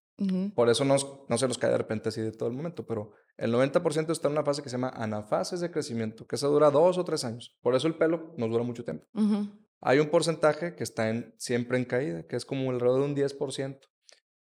Por 0.53 0.69
eso 0.69 0.85
no, 0.85 0.95
no, 1.27 1.37
se 1.39 1.47
nos 1.47 1.57
cae 1.57 1.71
de 1.71 1.79
repente 1.79 2.09
así 2.09 2.21
de 2.21 2.31
todo 2.31 2.47
el 2.47 2.55
momento, 2.55 2.85
pero 2.85 3.13
el 3.37 3.51
90% 3.51 4.11
está 4.11 4.27
en 4.27 4.33
una 4.33 4.43
fase 4.43 4.61
que 4.61 4.69
se 4.69 4.75
llama 4.75 4.89
anafases 4.89 5.61
de 5.61 5.71
crecimiento, 5.71 6.27
que 6.27 6.37
se 6.37 6.45
dura 6.45 6.69
dos 6.69 6.99
o 6.99 7.03
tres 7.03 7.25
años. 7.25 7.57
Por 7.59 7.73
eso 7.73 7.87
el 7.87 7.95
pelo 7.95 8.35
nos 8.37 8.51
dura 8.51 8.63
mucho 8.63 8.83
tiempo. 8.83 9.03
Hay 9.87 9.99
un 9.99 10.09
porcentaje 10.09 10.73
que 10.73 10.83
está 10.83 11.11
en, 11.11 11.31
siempre 11.37 11.77
en 11.77 11.85
caída, 11.85 12.23
que 12.23 12.35
es 12.35 12.43
como 12.43 12.71
alrededor 12.71 13.01
de 13.01 13.05
un 13.05 13.15
10%. 13.15 13.79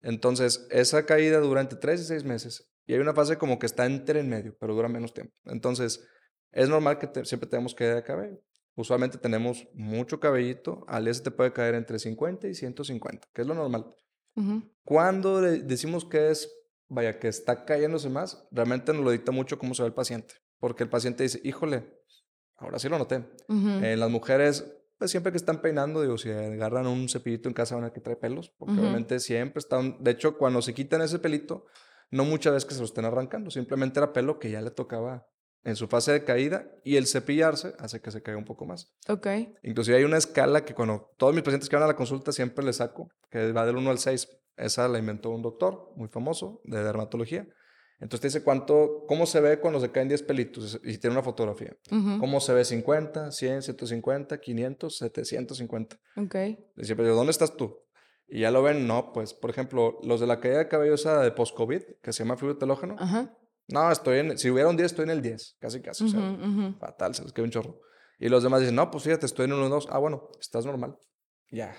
Entonces, 0.02 0.66
esa 0.72 1.06
caída 1.06 1.40
dura 1.40 1.62
entre 1.62 1.78
tres 1.78 2.02
y 2.02 2.06
seis 2.06 2.24
meses. 2.24 2.68
Y 2.88 2.94
hay 2.94 3.00
una 3.00 3.14
fase 3.14 3.38
como 3.38 3.60
que 3.60 3.68
está 3.68 3.86
entre 3.86 4.22
en 4.22 4.28
medio, 4.28 4.58
pero 4.60 4.74
dura 4.74 4.88
menos 4.88 5.14
tiempo. 5.14 5.32
Entonces, 5.46 6.04
es 6.52 6.68
normal 6.68 6.98
que 6.98 7.26
siempre 7.26 7.48
tengamos 7.48 7.76
caída 7.76 7.94
de 7.94 8.02
cabello. 8.02 8.42
Usualmente 8.74 9.20
tenemos 9.20 9.68
mucho 9.76 10.20
cabellito, 10.20 10.84
al 10.88 11.04
día 11.04 11.14
se 11.14 11.22
te 11.22 11.30
puede 11.30 11.54
caer 11.54 11.76
entre 11.76 12.00
50 12.00 12.48
y 12.48 12.56
150, 12.56 13.28
que 13.32 13.42
es 13.44 13.48
lo 13.48 13.54
normal. 13.54 13.86
Cuando 14.84 15.42
decimos 15.42 16.06
que 16.06 16.32
es, 16.32 16.52
vaya, 16.88 17.20
que 17.20 17.28
está 17.28 17.65
cayéndose 17.65 18.10
más, 18.10 18.48
realmente 18.50 18.94
nos 18.94 19.04
lo 19.04 19.12
dicta 19.12 19.32
mucho 19.32 19.60
cómo 19.60 19.76
se 19.76 19.84
ve 19.84 19.89
el 19.89 19.94
paciente, 19.94 20.34
porque 20.58 20.82
el 20.82 20.89
paciente 20.89 21.22
dice, 21.22 21.39
híjole, 21.44 21.86
ahora 22.56 22.80
sí 22.80 22.89
lo 22.89 22.98
noté. 22.98 23.30
En 23.48 24.00
las 24.00 24.10
mujeres, 24.10 24.79
pues 25.00 25.12
siempre 25.12 25.32
que 25.32 25.38
están 25.38 25.62
peinando, 25.62 26.02
digo, 26.02 26.18
si 26.18 26.30
agarran 26.30 26.86
un 26.86 27.08
cepillito 27.08 27.48
en 27.48 27.54
casa 27.54 27.76
van 27.76 27.86
a 27.86 27.94
que 27.94 28.02
trae 28.02 28.18
pelos, 28.18 28.50
porque 28.58 28.80
obviamente 28.80 29.20
siempre 29.20 29.60
están, 29.60 30.04
de 30.04 30.12
hecho, 30.12 30.38
cuando 30.38 30.62
se 30.62 30.74
quitan 30.74 31.02
ese 31.02 31.20
pelito, 31.20 31.66
no 32.12 32.26
muchas 32.26 32.54
veces 32.54 32.68
que 32.68 32.74
se 32.74 32.82
lo 32.82 32.86
estén 32.86 33.06
arrancando, 33.06 33.50
simplemente 33.50 34.00
era 34.00 34.12
pelo 34.12 34.40
que 34.40 34.52
ya 34.52 34.62
le 34.62 34.72
tocaba 34.72 35.26
en 35.64 35.76
su 35.78 35.88
fase 35.88 36.12
de 36.12 36.24
caída 36.24 36.70
y 36.84 36.98
el 36.98 37.08
cepillarse 37.08 37.74
hace 37.80 38.02
que 38.02 38.12
se 38.12 38.22
caiga 38.22 38.38
un 38.38 38.46
poco 38.46 38.66
más. 38.66 38.94
Ok. 39.08 39.28
Inclusive 39.64 39.98
hay 39.98 40.04
una 40.04 40.18
escala 40.18 40.66
que 40.66 40.74
cuando 40.74 41.12
todos 41.18 41.34
mis 41.34 41.44
pacientes 41.44 41.70
que 41.70 41.76
van 41.76 41.84
a 41.84 41.88
la 41.88 41.96
consulta 41.96 42.32
siempre 42.32 42.66
les 42.66 42.78
saco, 42.78 43.10
que 43.30 43.52
va 43.54 43.66
del 43.66 43.78
1 43.78 43.90
al 43.90 44.00
6. 44.00 44.28
Esa 44.58 44.88
la 44.90 45.00
inventó 45.00 45.30
un 45.30 45.42
doctor 45.42 45.94
muy 45.96 46.10
famoso 46.10 46.62
de 46.66 46.84
dermatología. 46.84 47.48
Entonces 48.00 48.22
te 48.22 48.28
dice 48.28 48.44
cuánto, 48.44 49.04
cómo 49.08 49.26
se 49.26 49.42
ve 49.42 49.60
cuando 49.60 49.80
se 49.80 49.92
caen 49.92 50.08
10 50.08 50.24
pelitos 50.24 50.80
y 50.84 50.98
tiene 50.98 51.16
una 51.16 51.24
fotografía. 51.24 51.76
Cómo 52.20 52.40
se 52.40 52.54
ve 52.54 52.64
50, 52.64 53.32
100, 53.32 53.62
150, 53.62 54.40
500, 54.40 54.98
750. 54.98 56.00
Ok. 56.18 56.36
Y 56.78 56.86
siempre 56.86 57.06
digo, 57.06 57.18
¿dónde 57.18 57.32
estás 57.32 57.58
tú? 57.58 57.78
Y 58.28 58.42
ya 58.42 58.52
lo 58.52 58.62
ven, 58.62 58.88
no, 58.88 59.12
pues, 59.12 59.34
por 59.34 59.50
ejemplo, 59.50 60.00
los 60.04 60.20
de 60.20 60.28
la 60.28 60.40
caída 60.40 60.60
de 60.60 60.68
cabello 60.68 60.94
esa 60.94 61.22
de 61.22 61.32
post-COVID, 61.32 61.82
que 62.02 62.14
se 62.14 62.24
llama 62.24 62.38
fibro 62.38 62.58
telógeno, 62.58 62.96
Ajá 63.00 63.36
no, 63.70 63.92
estoy 63.92 64.20
en, 64.20 64.38
si 64.38 64.50
hubiera 64.50 64.70
un 64.70 64.78
10, 64.78 64.92
estoy 64.92 65.04
en 65.04 65.12
el 65.12 65.22
10, 65.22 65.58
casi, 65.60 65.82
casi. 65.82 66.06
o 66.06 66.08
sea, 66.08 66.38
Fatal, 66.80 67.14
se 67.14 67.24
les 67.24 67.34
queda 67.34 67.46
un 67.46 67.52
chorro. 67.52 67.80
Y 68.18 68.28
los 68.28 68.44
demás 68.44 68.62
dicen, 68.62 68.76
no, 68.76 68.90
pues 68.92 69.04
fíjate, 69.04 69.26
estoy 69.26 69.46
en 69.46 69.54
1 69.54 69.70
2. 69.70 69.88
Ah, 69.92 70.00
bueno, 70.00 70.30
estás 70.40 70.66
normal. 70.66 70.98
Ya, 71.52 71.76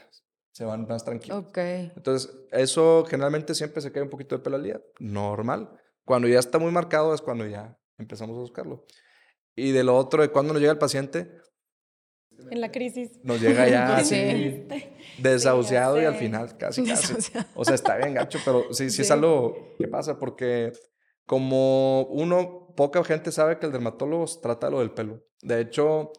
se 0.53 0.65
van 0.65 0.87
más 0.87 1.05
tranquilos. 1.05 1.45
Ok. 1.47 1.59
Entonces, 1.59 2.33
eso 2.53 3.05
generalmente 3.07 3.55
siempre 3.55 3.83
se 3.83 3.93
cae 3.93 4.03
un 4.03 4.09
poquito 4.09 4.37
de 4.37 4.43
pelo 4.43 4.57
al 4.57 4.63
día, 4.63 4.81
normal. 5.01 5.69
Cuando 6.11 6.27
ya 6.27 6.41
está 6.41 6.59
muy 6.59 6.73
marcado 6.73 7.15
es 7.15 7.21
cuando 7.21 7.47
ya 7.47 7.79
empezamos 7.97 8.37
a 8.37 8.41
buscarlo. 8.41 8.85
Y 9.55 9.71
de 9.71 9.85
lo 9.85 9.97
otro, 9.97 10.23
de 10.23 10.31
cuando 10.31 10.53
nos 10.53 10.61
llega 10.61 10.73
el 10.73 10.79
paciente. 10.79 11.31
En 12.51 12.61
la 12.61 12.73
crisis. 12.73 13.21
Nos 13.23 13.41
llega 13.41 13.69
ya 13.69 13.97
así, 13.99 14.67
desahuciado 15.19 16.03
y 16.03 16.07
al 16.07 16.17
final 16.17 16.57
casi, 16.59 16.83
casi. 16.83 17.15
O 17.55 17.65
sea, 17.65 17.77
está 17.77 17.97
bien 17.97 18.15
gacho, 18.15 18.41
pero 18.45 18.65
sí, 18.73 18.91
sí, 18.91 18.97
sí 18.97 19.03
es 19.03 19.11
algo 19.13 19.77
que 19.79 19.87
pasa 19.87 20.19
porque 20.19 20.73
como 21.27 22.07
uno, 22.07 22.75
poca 22.77 23.05
gente 23.05 23.31
sabe 23.31 23.61
que 23.61 23.67
el 23.67 23.73
dermatólogo 23.73 24.25
trata 24.43 24.69
lo 24.69 24.81
del 24.81 24.91
pelo. 24.91 25.23
De 25.43 25.61
hecho, 25.61 26.11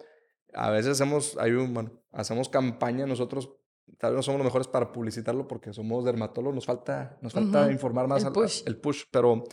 a 0.53 0.69
veces 0.69 0.91
hacemos, 0.93 1.35
hay 1.37 1.51
un, 1.51 1.73
bueno, 1.73 2.01
hacemos 2.13 2.47
campaña 2.47 3.05
nosotros, 3.05 3.57
tal 3.97 4.11
vez 4.11 4.19
no 4.19 4.23
somos 4.23 4.39
los 4.39 4.45
mejores 4.45 4.69
para 4.69 4.93
publicitarlo 4.93 5.49
porque 5.49 5.73
somos 5.73 6.05
dermatólogos, 6.05 6.55
nos 6.55 6.65
falta, 6.65 7.17
nos 7.21 7.33
falta 7.33 7.69
informar 7.69 8.07
más 8.07 8.23
el 8.23 8.31
push. 8.31 8.63
el 8.65 8.77
push, 8.77 9.03
pero 9.11 9.43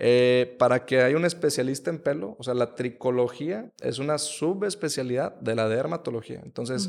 eh, 0.00 0.54
para 0.60 0.86
que 0.86 1.02
haya 1.02 1.16
un 1.16 1.24
especialista 1.24 1.90
en 1.90 1.98
pelo, 1.98 2.36
o 2.38 2.42
sea, 2.44 2.54
la 2.54 2.76
tricología 2.76 3.72
es 3.80 3.98
una 3.98 4.18
subespecialidad 4.18 5.34
de 5.40 5.56
la 5.56 5.68
dermatología. 5.68 6.40
Entonces, 6.44 6.88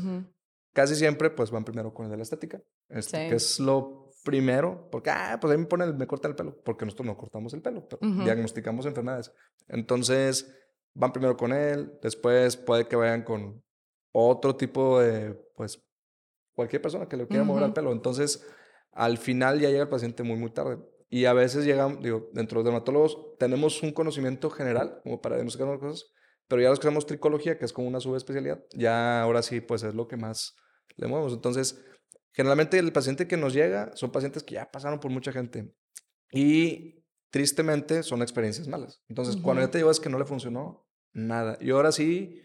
casi 0.72 0.94
siempre 0.94 1.28
pues 1.30 1.50
van 1.50 1.64
primero 1.64 1.92
con 1.92 2.04
el 2.04 2.12
de 2.12 2.18
la 2.18 2.22
estética, 2.22 2.62
este, 2.88 3.28
que 3.28 3.34
es 3.34 3.58
lo 3.58 4.12
primero, 4.24 4.88
porque, 4.92 5.10
ah, 5.10 5.38
pues 5.40 5.50
ahí 5.50 5.58
me 5.58 5.66
ponen, 5.66 5.96
me 5.96 6.06
cortan 6.06 6.30
el 6.30 6.36
pelo, 6.36 6.62
porque 6.62 6.84
nosotros 6.84 7.04
no 7.04 7.16
cortamos 7.16 7.52
el 7.52 7.62
pelo, 7.62 7.88
pero 7.88 8.00
diagnosticamos 8.22 8.86
enfermedades. 8.86 9.32
Entonces, 9.66 10.54
van 10.94 11.12
primero 11.12 11.36
con 11.36 11.52
él, 11.52 11.98
después 12.00 12.56
puede 12.56 12.86
que 12.86 12.94
vayan 12.94 13.24
con 13.24 13.60
otro 14.12 14.54
tipo 14.54 15.00
de, 15.00 15.34
pues, 15.56 15.82
cualquier 16.54 16.80
persona 16.80 17.08
que 17.08 17.16
le 17.16 17.26
quiera 17.26 17.42
mover 17.42 17.64
el 17.64 17.72
pelo. 17.72 17.90
Entonces, 17.90 18.46
al 18.92 19.18
final 19.18 19.58
ya 19.58 19.68
llega 19.68 19.82
el 19.82 19.88
paciente 19.88 20.22
muy, 20.22 20.36
muy 20.36 20.50
tarde. 20.50 20.78
Y 21.10 21.24
a 21.26 21.32
veces 21.32 21.64
llegan, 21.64 22.00
digo, 22.00 22.30
dentro 22.32 22.58
de 22.58 22.64
los 22.64 22.72
dermatólogos 22.72 23.36
tenemos 23.38 23.82
un 23.82 23.92
conocimiento 23.92 24.48
general 24.48 25.00
como 25.02 25.20
para 25.20 25.36
diagnosticar 25.36 25.78
cosas, 25.78 26.06
pero 26.48 26.62
ya 26.62 26.70
los 26.70 26.78
que 26.78 26.86
hacemos 26.86 27.06
tricología, 27.06 27.58
que 27.58 27.64
es 27.64 27.72
como 27.72 27.88
una 27.88 28.00
subespecialidad, 28.00 28.64
ya 28.72 29.20
ahora 29.22 29.42
sí, 29.42 29.60
pues 29.60 29.82
es 29.82 29.94
lo 29.94 30.06
que 30.06 30.16
más 30.16 30.54
le 30.96 31.08
movemos. 31.08 31.32
Entonces, 31.32 31.84
Generalmente 32.32 32.78
el 32.78 32.92
paciente 32.92 33.26
que 33.26 33.36
nos 33.36 33.52
llega 33.52 33.90
son 33.96 34.12
pacientes 34.12 34.42
que 34.44 34.54
ya 34.54 34.70
pasaron 34.70 35.00
por 35.00 35.10
mucha 35.10 35.32
gente 35.32 35.74
y 36.32 37.04
tristemente 37.30 38.02
son 38.02 38.22
experiencias 38.22 38.68
malas. 38.68 39.02
Entonces, 39.08 39.36
cuando 39.36 39.62
ya 39.62 39.70
te 39.70 39.78
digo 39.78 39.90
es 39.90 40.00
que 40.00 40.08
no 40.08 40.18
le 40.18 40.24
funcionó, 40.24 40.86
nada. 41.12 41.58
Y 41.60 41.70
ahora 41.70 41.90
sí, 41.90 42.40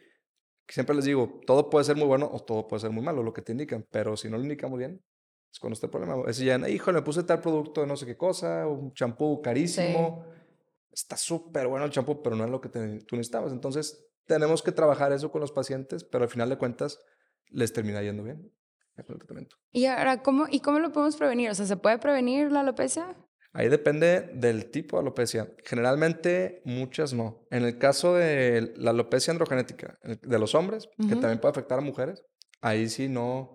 siempre 0.67 0.95
les 0.95 1.06
digo, 1.06 1.39
todo 1.45 1.69
puede 1.69 1.86
ser 1.86 1.95
muy 1.95 2.08
bueno 2.08 2.30
o 2.32 2.43
todo 2.43 2.67
puede 2.67 2.82
ser 2.82 2.91
muy 2.91 3.04
malo, 3.04 3.21
lo 3.21 3.34
que 3.34 3.41
te 3.43 3.51
indican, 3.51 3.86
pero 3.91 4.17
si 4.17 4.28
no 4.28 4.38
lo 4.38 4.43
indicamos 4.43 4.80
bien, 4.80 5.04
es 5.55 5.59
cuando 5.61 5.75
está 5.75 5.87
el 5.87 5.91
problema. 5.91 6.15
Es 6.27 6.37
ya, 6.37 6.57
hijo, 6.69 6.91
le 6.91 7.01
puse 7.01 7.23
tal 7.23 7.39
producto 7.39 7.79
de 7.79 7.87
no 7.87 7.95
sé 7.95 8.05
qué 8.05 8.17
cosa, 8.17 8.67
un 8.67 8.93
champú 8.93 9.41
carísimo. 9.41 10.25
Está 10.91 11.15
súper 11.15 11.67
bueno 11.67 11.85
el 11.85 11.91
champú, 11.91 12.21
pero 12.21 12.35
no 12.35 12.43
es 12.43 12.49
lo 12.49 12.59
que 12.59 12.67
tú 12.67 13.15
necesitabas. 13.15 13.53
Entonces, 13.53 14.05
tenemos 14.25 14.61
que 14.61 14.73
trabajar 14.73 15.13
eso 15.13 15.31
con 15.31 15.39
los 15.39 15.53
pacientes, 15.53 16.03
pero 16.03 16.25
al 16.25 16.29
final 16.29 16.49
de 16.49 16.57
cuentas, 16.57 16.99
les 17.49 17.71
termina 17.71 18.01
yendo 18.01 18.23
bien. 18.23 18.51
Y 19.71 19.85
ahora, 19.85 20.21
¿cómo, 20.23 20.45
¿y 20.49 20.59
cómo 20.59 20.79
lo 20.79 20.91
podemos 20.91 21.15
prevenir? 21.15 21.49
O 21.49 21.55
sea, 21.55 21.65
¿se 21.65 21.77
puede 21.77 21.99
prevenir 21.99 22.51
la 22.51 22.59
alopecia? 22.59 23.15
Ahí 23.53 23.69
depende 23.69 24.29
del 24.33 24.69
tipo 24.71 24.97
de 24.97 25.03
alopecia. 25.03 25.53
Generalmente 25.63 26.61
muchas 26.65 27.13
no. 27.13 27.47
En 27.49 27.63
el 27.63 27.77
caso 27.77 28.13
de 28.13 28.73
la 28.75 28.89
alopecia 28.89 29.31
androgenética 29.31 29.97
de 30.03 30.39
los 30.39 30.53
hombres, 30.53 30.89
que 30.97 31.15
también 31.15 31.39
puede 31.39 31.51
afectar 31.51 31.79
a 31.79 31.81
mujeres, 31.81 32.25
ahí 32.59 32.89
sí 32.89 33.07
no, 33.07 33.54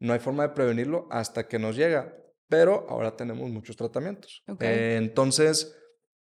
no 0.00 0.12
hay 0.12 0.18
forma 0.18 0.44
de 0.44 0.54
prevenirlo 0.54 1.08
hasta 1.10 1.48
que 1.48 1.58
nos 1.58 1.76
llega. 1.76 2.14
Pero 2.48 2.86
ahora 2.88 3.16
tenemos 3.16 3.50
muchos 3.50 3.76
tratamientos. 3.76 4.42
Eh, 4.60 4.96
entonces, 4.96 5.76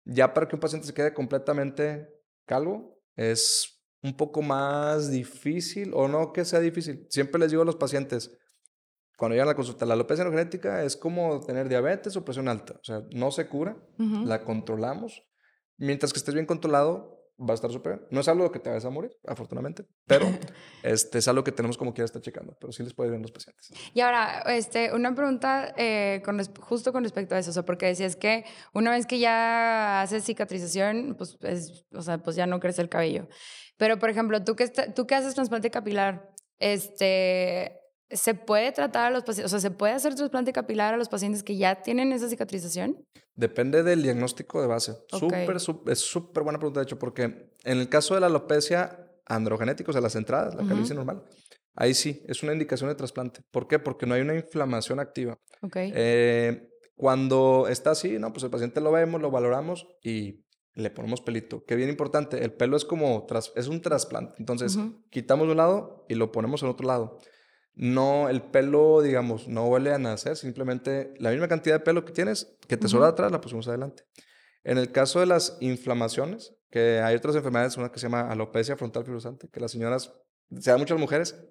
ya 0.04 0.34
para 0.34 0.48
que 0.48 0.56
un 0.56 0.60
paciente 0.60 0.88
se 0.88 0.94
quede 0.94 1.14
completamente 1.14 2.10
calvo, 2.46 3.02
es 3.16 3.82
un 4.02 4.16
poco 4.16 4.42
más 4.42 5.12
difícil, 5.12 5.92
o 5.94 6.08
no 6.08 6.34
que 6.34 6.46
sea 6.46 6.60
difícil. 6.60 7.06
Siempre 7.10 7.40
les 7.40 7.52
digo 7.52 7.62
a 7.62 7.66
los 7.66 7.76
pacientes, 7.76 8.38
cuando 9.18 9.36
llegan 9.36 9.50
a 9.50 9.52
la 9.52 9.56
consulta, 9.56 9.86
la 9.86 9.94
alopecia 9.94 10.24
genética 10.24 10.84
es 10.84 10.96
como 10.96 11.42
tener 11.42 11.68
diabetes 11.68 12.16
o 12.16 12.24
presión 12.24 12.48
alta. 12.48 12.76
O 12.76 12.84
sea, 12.84 13.04
no 13.12 13.32
se 13.32 13.48
cura, 13.48 13.78
la 13.98 14.44
controlamos. 14.44 15.24
Mientras 15.78 16.14
que 16.14 16.20
estés 16.20 16.34
bien 16.34 16.46
controlado, 16.46 17.19
va 17.40 17.54
a 17.54 17.56
estar 17.56 17.72
súper 17.72 18.08
No 18.12 18.20
es 18.20 18.28
algo 18.28 18.52
que 18.52 18.60
te 18.60 18.70
vayas 18.70 18.86
a 18.86 18.90
morir, 18.90 19.12
afortunadamente, 19.26 19.86
pero 20.06 20.26
este, 20.84 21.20
es 21.20 21.28
algo 21.28 21.44
que 21.44 21.52
tenemos 21.52 21.78
como 21.78 21.94
quiera 21.94 22.06
estar 22.06 22.22
checando, 22.22 22.58
pero 22.60 22.74
sí 22.74 22.84
les 22.84 22.94
puede 22.94 23.10
ir 23.10 23.16
en 23.16 23.22
los 23.22 23.32
pacientes. 23.32 23.72
Y 23.94 24.02
ahora, 24.02 24.42
este, 24.48 24.94
una 24.94 25.16
pregunta 25.16 25.74
eh, 25.78 26.22
con, 26.24 26.40
justo 26.62 26.92
con 26.92 27.04
respecto 27.04 27.36
a 27.36 27.40
eso, 27.40 27.52
o 27.52 27.54
sea, 27.54 27.64
porque 27.64 27.86
decías 27.86 28.16
que 28.16 28.46
una 28.74 28.92
vez 28.92 29.06
que 29.06 29.20
ya 29.20 30.02
haces 30.02 30.24
cicatrización, 30.26 31.16
pues, 31.18 31.38
es, 31.42 31.86
o 31.94 32.02
sea, 32.02 32.18
pues 32.18 32.36
ya 32.36 32.46
no 32.46 32.60
crece 32.60 32.82
el 32.82 32.90
cabello. 32.90 33.28
Pero, 33.78 33.98
por 33.98 34.10
ejemplo, 34.10 34.44
tú 34.44 34.56
que, 34.56 34.68
tú 34.68 35.08
que 35.08 35.16
haces 35.16 35.36
trasplante 35.36 35.72
capilar, 35.72 36.30
este, 36.60 37.79
¿Se 38.12 38.34
puede 38.34 38.72
tratar 38.72 39.06
a 39.06 39.10
los 39.12 39.24
pacientes, 39.24 39.46
o 39.46 39.50
sea, 39.50 39.60
se 39.60 39.76
puede 39.76 39.94
hacer 39.94 40.16
trasplante 40.16 40.52
capilar 40.52 40.96
a 40.96 40.98
los 40.98 41.10
pacientes 41.10 41.44
que 41.44 41.58
ya 41.58 41.84
tienen 41.84 42.12
esa 42.12 42.28
cicatrización? 42.28 43.06
Depende 43.36 43.84
del 43.84 44.02
diagnóstico 44.02 44.62
de 44.62 44.68
base. 44.68 44.96
Súper, 45.12 45.58
es 45.58 46.00
súper 46.00 46.44
buena 46.44 46.58
pregunta, 46.58 46.80
de 46.80 46.86
hecho, 46.86 46.98
porque 46.98 47.24
en 47.64 47.78
el 47.78 47.88
caso 47.88 48.16
de 48.16 48.22
la 48.22 48.28
alopecia 48.28 49.12
androgenética, 49.26 49.92
o 49.92 49.94
sea, 49.94 50.02
las 50.02 50.16
entradas, 50.16 50.56
la 50.56 50.68
calvicie 50.68 50.96
normal, 50.96 51.24
ahí 51.76 51.94
sí, 51.94 52.24
es 52.28 52.42
una 52.42 52.54
indicación 52.54 52.90
de 52.90 52.96
trasplante. 52.96 53.42
¿Por 53.52 53.68
qué? 53.68 53.78
Porque 53.78 54.08
no 54.08 54.16
hay 54.16 54.22
una 54.22 54.36
inflamación 54.36 55.00
activa. 55.00 55.38
Okay. 55.62 55.92
Eh, 55.94 56.68
cuando 56.96 57.68
está 57.70 57.92
así, 57.92 58.18
no, 58.18 58.34
pues 58.34 58.44
el 58.44 58.50
paciente 58.50 58.82
lo 58.82 58.92
vemos, 58.92 59.22
lo 59.22 59.30
valoramos 59.30 59.88
y 60.02 60.44
le 60.74 60.90
ponemos 60.90 61.22
pelito. 61.22 61.64
Que 61.64 61.76
bien 61.76 61.90
importante, 61.90 62.44
el 62.44 62.54
pelo 62.54 62.76
es 62.76 62.86
como, 62.86 63.28
es 63.56 63.68
un 63.68 63.82
trasplante. 63.82 64.36
Entonces, 64.40 64.80
quitamos 65.12 65.46
de 65.48 65.52
un 65.52 65.58
lado 65.58 66.06
y 66.10 66.16
lo 66.16 66.32
ponemos 66.32 66.64
en 66.64 66.70
otro 66.70 66.88
lado 66.88 67.20
no, 67.80 68.28
el 68.28 68.42
pelo, 68.42 69.02
digamos, 69.02 69.48
no 69.48 69.66
vuelve 69.66 69.94
a 69.94 69.98
nacer, 69.98 70.36
simplemente 70.36 71.14
la 71.18 71.32
misma 71.32 71.48
cantidad 71.48 71.76
de 71.76 71.80
pelo 71.80 72.04
que 72.04 72.12
tienes, 72.12 72.58
que 72.68 72.76
te 72.76 72.90
sobra 72.90 73.08
atrás, 73.08 73.32
la 73.32 73.40
pusimos 73.40 73.70
adelante. 73.70 74.04
En 74.66 74.78
el 74.78 74.92
caso 74.92 75.22
de 75.22 75.28
las 75.28 75.56
inflamaciones, 75.62 76.54
que 76.70 77.00
hay 77.00 77.16
otras 77.16 77.38
enfermedades, 77.38 77.78
una 77.78 77.90
que 77.90 77.98
se 77.98 78.08
llama 78.08 78.30
alopecia 78.30 78.76
frontal 78.76 79.06
fibrosante, 79.06 79.48
que 79.48 79.62
las 79.62 79.72
señoras, 79.72 80.14
se 80.60 80.72
da 80.72 80.78
muchas 80.78 81.00
mujeres, 81.00 81.42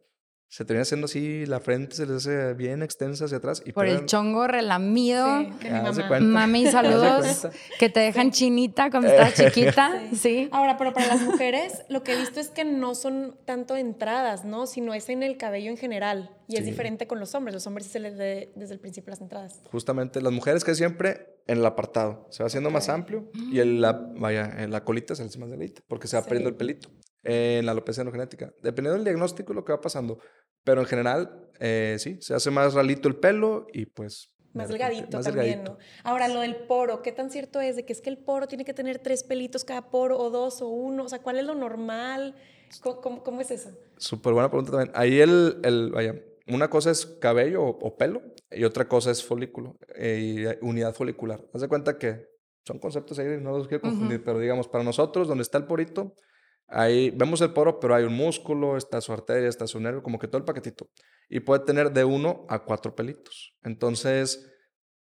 se 0.51 0.65
termina 0.65 0.83
haciendo 0.83 1.05
así, 1.05 1.45
la 1.45 1.61
frente 1.61 1.95
se 1.95 2.07
les 2.07 2.27
hace 2.27 2.55
bien 2.55 2.83
extensa 2.83 3.27
hacia 3.27 3.37
atrás. 3.37 3.63
Y 3.67 3.73
Por 3.73 3.87
el 3.87 4.07
chongo 4.07 4.47
relamido. 4.47 5.41
Sí, 5.41 5.51
que 5.61 5.71
mi 5.71 5.81
mamá. 5.81 6.21
Mami, 6.21 6.67
saludos. 6.71 7.47
que 7.79 7.91
te 7.91 8.01
dejan 8.01 8.31
chinita 8.31 8.91
cuando 8.91 9.11
estás 9.11 9.35
chiquita. 9.53 10.03
Sí. 10.15 10.49
Ahora, 10.51 10.79
pero 10.79 10.95
para 10.95 11.07
las 11.07 11.21
mujeres, 11.21 11.85
lo 11.91 12.03
que 12.03 12.15
he 12.15 12.17
visto 12.17 12.41
es 12.41 12.49
que 12.49 12.65
no 12.65 12.95
son 12.95 13.37
tanto 13.45 13.77
entradas, 13.77 14.47
¿no? 14.47 14.67
Sino 14.67 14.95
es 14.95 15.11
en 15.11 15.23
el 15.23 15.37
cabello 15.37 15.71
en 15.71 15.77
general. 15.77 16.35
Y 16.49 16.57
es 16.57 16.65
diferente 16.65 17.07
con 17.07 17.21
los 17.21 17.35
hombres. 17.35 17.53
Los 17.53 17.67
hombres 17.67 17.87
se 17.89 18.01
les 18.01 18.17
ve 18.17 18.53
desde 18.57 18.73
el 18.73 18.81
principio 18.81 19.11
las 19.11 19.21
entradas. 19.21 19.61
Justamente, 19.71 20.23
las 20.23 20.33
mujeres 20.33 20.65
que 20.65 20.75
siempre 20.75 21.43
en 21.47 21.59
el 21.59 21.67
apartado. 21.67 22.27
Se 22.31 22.43
va 22.43 22.47
haciendo 22.47 22.71
más 22.71 22.89
amplio 22.89 23.31
y 23.53 23.59
el, 23.59 23.83
la, 23.83 23.93
vaya, 23.93 24.51
en 24.59 24.71
la 24.71 24.83
colita 24.83 25.15
se 25.15 25.25
hace 25.25 25.39
más 25.39 25.51
delita 25.51 25.83
porque 25.89 26.09
se 26.09 26.17
va 26.17 26.23
perdiendo 26.23 26.49
el 26.49 26.57
pelito 26.57 26.89
en 27.29 27.67
la 27.67 27.73
alopecia 27.73 28.05
no 28.05 28.13
genética. 28.13 28.53
Dependiendo 28.63 28.95
del 28.95 29.05
diagnóstico, 29.05 29.53
lo 29.53 29.65
que 29.65 29.73
va 29.73 29.81
pasando. 29.81 30.19
Pero 30.69 30.83
en 30.83 30.87
general, 30.87 31.49
eh, 31.61 31.97
sí, 31.99 32.19
se 32.21 32.35
hace 32.35 32.51
más 32.51 32.75
ralito 32.75 33.09
el 33.09 33.17
pelo 33.17 33.69
y 33.73 33.87
pues... 33.87 34.35
Más 34.53 34.69
delgadito 34.69 35.19
también, 35.19 35.65
¿no? 35.65 35.79
Ahora, 36.05 36.29
lo 36.29 36.41
del 36.41 36.57
poro, 36.57 37.01
¿qué 37.01 37.11
tan 37.11 37.31
cierto 37.31 37.59
es 37.63 37.77
de 37.77 37.87
que 37.87 37.95
es 37.95 38.03
que 38.03 38.11
el 38.11 38.19
poro 38.19 38.47
tiene 38.49 38.67
que 38.67 38.75
tener 38.75 38.99
tres 38.99 39.25
pelitos 39.25 39.65
cada 39.65 39.89
poro 39.89 40.19
o 40.19 40.29
dos 40.29 40.61
o 40.61 40.69
uno? 40.69 41.05
O 41.05 41.09
sea, 41.09 41.23
¿cuál 41.23 41.39
es 41.39 41.47
lo 41.47 41.55
normal? 41.55 42.35
¿Cómo, 42.83 43.23
cómo, 43.23 43.41
es 43.41 43.51
eso? 43.51 43.71
Súper 43.97 44.35
buena 44.35 44.51
pregunta 44.51 44.73
también. 44.73 44.91
Ahí 44.95 45.21
el, 45.21 45.59
el, 45.65 45.91
vaya, 45.91 46.17
una 46.49 46.69
cosa 46.69 46.91
es 46.91 47.07
cabello 47.07 47.65
o, 47.65 47.97
pelo 47.97 48.21
y 48.51 48.65
otra 48.65 48.87
cosa 48.89 49.11
es 49.11 49.25
folículo 49.25 49.79
eh, 49.97 50.59
y 50.61 50.67
unidad 50.67 50.95
folicular. 50.95 51.43
Haz 51.55 51.63
de 51.63 51.69
cuenta 51.69 51.97
que 51.97 52.27
son 52.67 52.79
conceptos 52.79 53.19
ahí, 53.19 53.41
no 53.41 53.57
los 53.57 53.69
quiero 53.69 53.81
confundir, 53.81 54.23
pero 54.23 54.39
digamos, 54.39 54.69
para 54.69 54.85
nosotros, 54.85 55.29
donde 55.29 55.41
está 55.41 55.57
el 55.57 55.65
porito, 55.65 56.15
Ahí 56.69 57.11
vemos 57.11 57.41
el 57.41 57.53
poro, 57.53 57.81
pero 57.81 57.95
hay 57.95 58.05
un 58.05 58.15
músculo, 58.15 58.77
está 58.77 59.01
su 59.01 59.13
arteria, 59.13 59.49
está 59.49 59.67
su 59.67 59.81
nervio, 59.81 60.03
como 60.03 60.19
que 60.19 60.29
todo 60.29 60.39
el 60.39 60.45
paquetito. 60.45 60.91
Y 61.29 61.41
puede 61.41 61.65
tener 61.65 61.93
de 61.93 62.05
uno 62.05 62.45
a 62.49 62.65
cuatro 62.65 62.95
pelitos. 62.95 63.57
Entonces, 63.63 64.51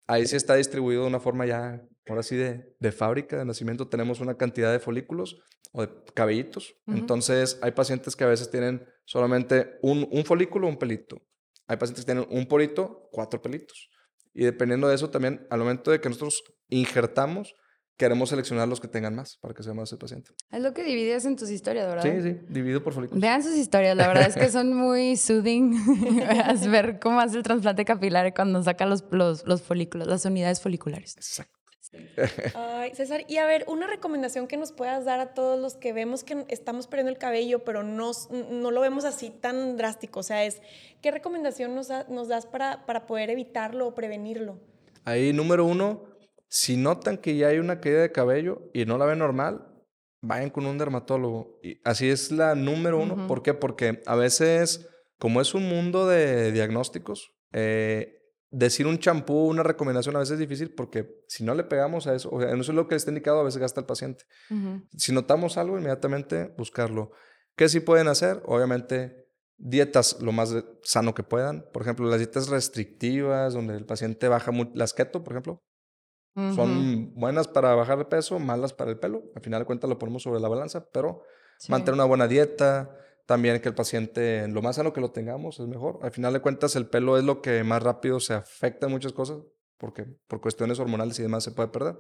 ahí 0.07 0.26
sí 0.26 0.37
está 0.37 0.55
distribuido 0.55 1.02
de 1.02 1.09
una 1.09 1.20
forma 1.20 1.44
ya, 1.44 1.83
ahora 2.09 2.22
sí, 2.22 2.37
de, 2.37 2.72
de 2.79 2.92
fábrica, 2.92 3.37
de 3.37 3.44
nacimiento. 3.44 3.88
Tenemos 3.88 4.20
una 4.20 4.37
cantidad 4.37 4.70
de 4.70 4.79
folículos 4.79 5.42
o 5.72 5.83
de 5.83 5.90
cabellitos. 6.14 6.76
Entonces, 6.87 7.59
hay 7.62 7.72
pacientes 7.72 8.14
que 8.14 8.24
a 8.24 8.29
veces 8.29 8.48
tienen 8.48 8.87
solamente 9.05 9.79
un, 9.83 10.09
un 10.11 10.24
folículo, 10.24 10.68
un 10.68 10.79
pelito. 10.79 11.20
Hay 11.66 11.76
pacientes 11.79 12.05
que 12.05 12.12
tienen 12.12 12.29
un 12.31 12.46
porito, 12.46 13.09
cuatro 13.11 13.42
pelitos. 13.42 13.90
Y 14.33 14.44
dependiendo 14.44 14.87
de 14.87 14.94
eso 14.94 15.11
también, 15.11 15.46
al 15.50 15.59
momento 15.59 15.90
de 15.90 16.00
que 16.00 16.09
nosotros 16.09 16.44
injertamos, 16.68 17.55
queremos 17.96 18.28
seleccionar 18.28 18.68
los 18.68 18.80
que 18.80 18.88
tengan 18.88 19.14
más 19.14 19.37
para 19.38 19.54
que 19.54 19.62
sea 19.62 19.74
más 19.74 19.90
el 19.92 19.98
paciente. 19.98 20.30
Es 20.50 20.62
lo 20.62 20.74
que 20.74 20.85
divides 20.85 21.24
en 21.24 21.37
tus 21.37 21.50
historias, 21.50 21.88
¿verdad? 21.88 22.02
Sí, 22.02 22.22
sí, 22.22 22.38
divido 22.48 22.82
por 22.82 22.92
folículos. 22.92 23.20
Vean 23.20 23.42
sus 23.42 23.54
historias, 23.54 23.96
la 23.96 24.09
verdad 24.09 24.28
es 24.28 24.35
que 24.35 24.48
son 24.50 24.74
muy 24.74 25.16
soothing. 25.16 25.74
ver 26.70 26.98
cómo 27.00 27.20
hace 27.20 27.37
el 27.38 27.42
trasplante 27.42 27.85
capilar 27.85 28.32
cuando 28.35 28.62
saca 28.62 28.87
los, 28.87 29.04
los, 29.11 29.46
los 29.46 29.62
folículos, 29.62 30.06
las 30.06 30.24
unidades 30.24 30.61
foliculares. 30.61 31.16
Exacto. 31.16 31.56
Ay, 32.54 32.94
César, 32.94 33.24
y 33.28 33.38
a 33.38 33.46
ver, 33.46 33.64
una 33.68 33.87
recomendación 33.87 34.48
que 34.48 34.56
nos 34.56 34.72
puedas 34.72 35.04
dar 35.04 35.20
a 35.20 35.35
todos 35.35 35.59
los 35.59 35.76
que 35.76 35.92
vemos 35.92 36.24
que 36.24 36.44
estamos 36.48 36.87
perdiendo 36.87 37.11
el 37.11 37.18
cabello, 37.18 37.64
pero 37.64 37.82
no, 37.82 38.12
no 38.50 38.70
lo 38.70 38.80
vemos 38.80 39.04
así 39.04 39.30
tan 39.30 39.76
drástico. 39.76 40.20
O 40.20 40.22
sea, 40.22 40.44
es, 40.44 40.61
¿qué 41.00 41.11
recomendación 41.11 41.74
nos, 41.74 41.88
nos 42.09 42.28
das 42.28 42.46
para, 42.46 42.85
para 42.87 43.06
poder 43.06 43.30
evitarlo 43.30 43.87
o 43.87 43.94
prevenirlo? 43.94 44.59
Ahí, 45.04 45.32
número 45.32 45.64
uno, 45.64 46.02
si 46.57 46.79
notan 46.79 47.19
que 47.19 47.37
ya 47.37 47.49
hay 47.49 47.59
una 47.59 47.83
caída 47.83 48.01
de 48.01 48.12
cabello 48.12 48.71
y 48.73 48.87
no 48.87 48.97
la 48.97 49.05
ven 49.05 49.19
normal, 49.19 49.69
vayan 50.23 50.49
con 50.49 50.64
un 50.64 50.79
dermatólogo. 50.79 51.61
Y 51.62 51.83
así 51.85 52.09
es 52.09 52.33
la 52.33 52.55
número 52.55 52.99
uno. 52.99 53.27
¿Por 53.27 53.42
qué? 53.42 53.53
Porque 53.53 54.01
a 54.07 54.16
veces, 54.16 54.88
como 55.19 55.42
es 55.42 55.53
un 55.53 55.69
mundo 55.69 56.07
de 56.07 56.53
diagnósticos, 56.53 57.35
eh, 57.53 58.23
decir 58.51 58.87
un 58.87 58.99
champú, 58.99 59.49
una 59.49 59.64
recomendación 59.64 60.16
a 60.16 60.21
veces 60.21 60.33
es 60.33 60.38
difícil 60.38 60.75
porque 60.75 61.23
si 61.29 61.45
no 61.45 61.55
le 61.55 61.62
pegamos 61.62 62.07
a 62.07 62.14
eso, 62.14 62.31
o 62.33 62.40
sea, 62.40 62.55
no 62.55 62.62
es 62.62 62.69
lo 62.71 62.88
que 62.88 62.95
está 62.95 63.11
indicado, 63.11 63.40
a 63.40 63.45
veces 63.45 63.61
gasta 63.61 63.81
el 63.81 63.87
paciente. 63.87 64.25
Si 64.97 65.12
notamos 65.12 65.59
algo, 65.59 65.77
inmediatamente 65.77 66.55
buscarlo. 66.57 67.11
¿Qué 67.55 67.69
sí 67.69 67.81
pueden 67.81 68.09
hacer? 68.09 68.42
Obviamente, 68.47 69.29
dietas 69.59 70.23
lo 70.23 70.33
más 70.33 70.55
sano 70.83 71.14
que 71.14 71.23
puedan. 71.23 71.66
Por 71.75 71.83
ejemplo, 71.83 72.09
las 72.09 72.19
dietas 72.19 72.49
restrictivas, 72.49 73.53
donde 73.53 73.77
el 73.77 73.85
paciente 73.85 74.29
baja 74.29 74.53
las 74.73 74.95
keto, 74.95 75.23
por 75.23 75.35
ejemplo, 75.35 75.62
son 76.55 77.14
buenas 77.14 77.49
para 77.49 77.75
bajar 77.75 77.99
de 77.99 78.05
peso, 78.05 78.38
malas 78.38 78.72
para 78.72 78.90
el 78.90 78.99
pelo. 78.99 79.25
Al 79.35 79.42
final 79.42 79.62
de 79.62 79.66
cuentas 79.66 79.88
lo 79.88 79.99
ponemos 79.99 80.22
sobre 80.22 80.40
la 80.40 80.49
balanza, 80.49 80.87
pero 80.92 81.22
mantener 81.68 81.94
una 81.94 82.05
buena 82.05 82.29
dieta, 82.29 82.94
también 83.27 83.61
que 83.61 83.68
el 83.68 83.75
paciente, 83.75 84.46
lo 84.49 84.62
más 84.62 84.77
sano 84.77 84.92
que 84.92 85.01
lo 85.01 85.11
tengamos, 85.11 85.59
es 85.59 85.66
mejor. 85.66 85.99
Al 86.03 86.12
final 86.12 86.33
de 86.33 86.40
cuentas 86.40 86.77
el 86.77 86.87
pelo 86.87 87.18
es 87.18 87.25
lo 87.25 87.42
que 87.42 87.64
más 87.64 87.83
rápido 87.83 88.20
se 88.20 88.35
afecta 88.35 88.87
en 88.87 88.92
muchas 88.92 89.12
cosas, 89.12 89.38
porque 89.79 90.05
por 90.29 90.40
cuestiones 90.40 90.79
hormonales 90.79 91.18
y 91.18 91.22
demás 91.22 91.42
se 91.42 91.51
puede 91.51 91.68
perder. 91.68 91.99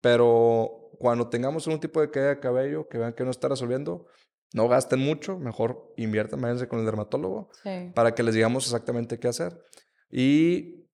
Pero 0.00 0.90
cuando 0.98 1.28
tengamos 1.28 1.66
un 1.66 1.78
tipo 1.78 2.00
de 2.00 2.10
caída 2.10 2.28
de 2.30 2.40
cabello, 2.40 2.88
que 2.88 2.98
vean 2.98 3.12
que 3.12 3.24
no 3.24 3.30
está 3.30 3.48
resolviendo, 3.48 4.06
no 4.54 4.68
gasten 4.68 5.00
mucho, 5.00 5.38
mejor 5.38 5.92
inviertan, 5.96 6.40
váyanse 6.40 6.68
con 6.68 6.80
el 6.80 6.86
dermatólogo 6.86 7.50
para 7.94 8.14
que 8.14 8.22
les 8.22 8.34
digamos 8.34 8.64
exactamente 8.64 9.18
qué 9.18 9.28
hacer. 9.28 9.60
Y 10.10 10.85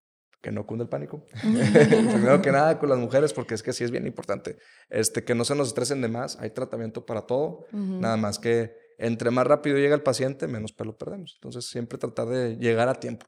que 0.43 0.51
no 0.51 0.67
cunde 0.67 0.85
el 0.85 0.91
pánico. 0.91 1.25
Primero 1.41 2.43
que 2.43 2.51
nada 2.51 2.79
con 2.79 2.89
las 2.89 2.99
mujeres, 2.99 3.33
porque 3.33 3.55
es 3.55 3.63
que 3.63 3.73
sí 3.73 3.85
es 3.85 3.91
bien 3.91 4.07
importante. 4.07 4.59
Este, 4.91 5.25
que 5.25 5.35
no 5.35 5.45
se 5.45 5.55
nos 5.55 5.69
estresen 5.69 6.03
de 6.03 6.09
más, 6.09 6.39
hay 6.41 6.51
tratamiento 6.51 7.07
para 7.07 7.23
todo, 7.23 7.67
nada 7.73 8.17
más 8.17 8.39
que 8.39 8.75
entre 8.99 9.31
más 9.31 9.47
rápido 9.47 9.79
llega 9.79 9.95
el 9.95 10.03
paciente, 10.03 10.47
menos 10.49 10.73
pelo 10.73 10.97
perdemos. 10.97 11.35
Entonces, 11.37 11.69
siempre 11.69 11.99
tratar 11.99 12.29
de 12.29 12.57
llegar 12.57 12.89
a 12.89 12.95
tiempo. 12.95 13.27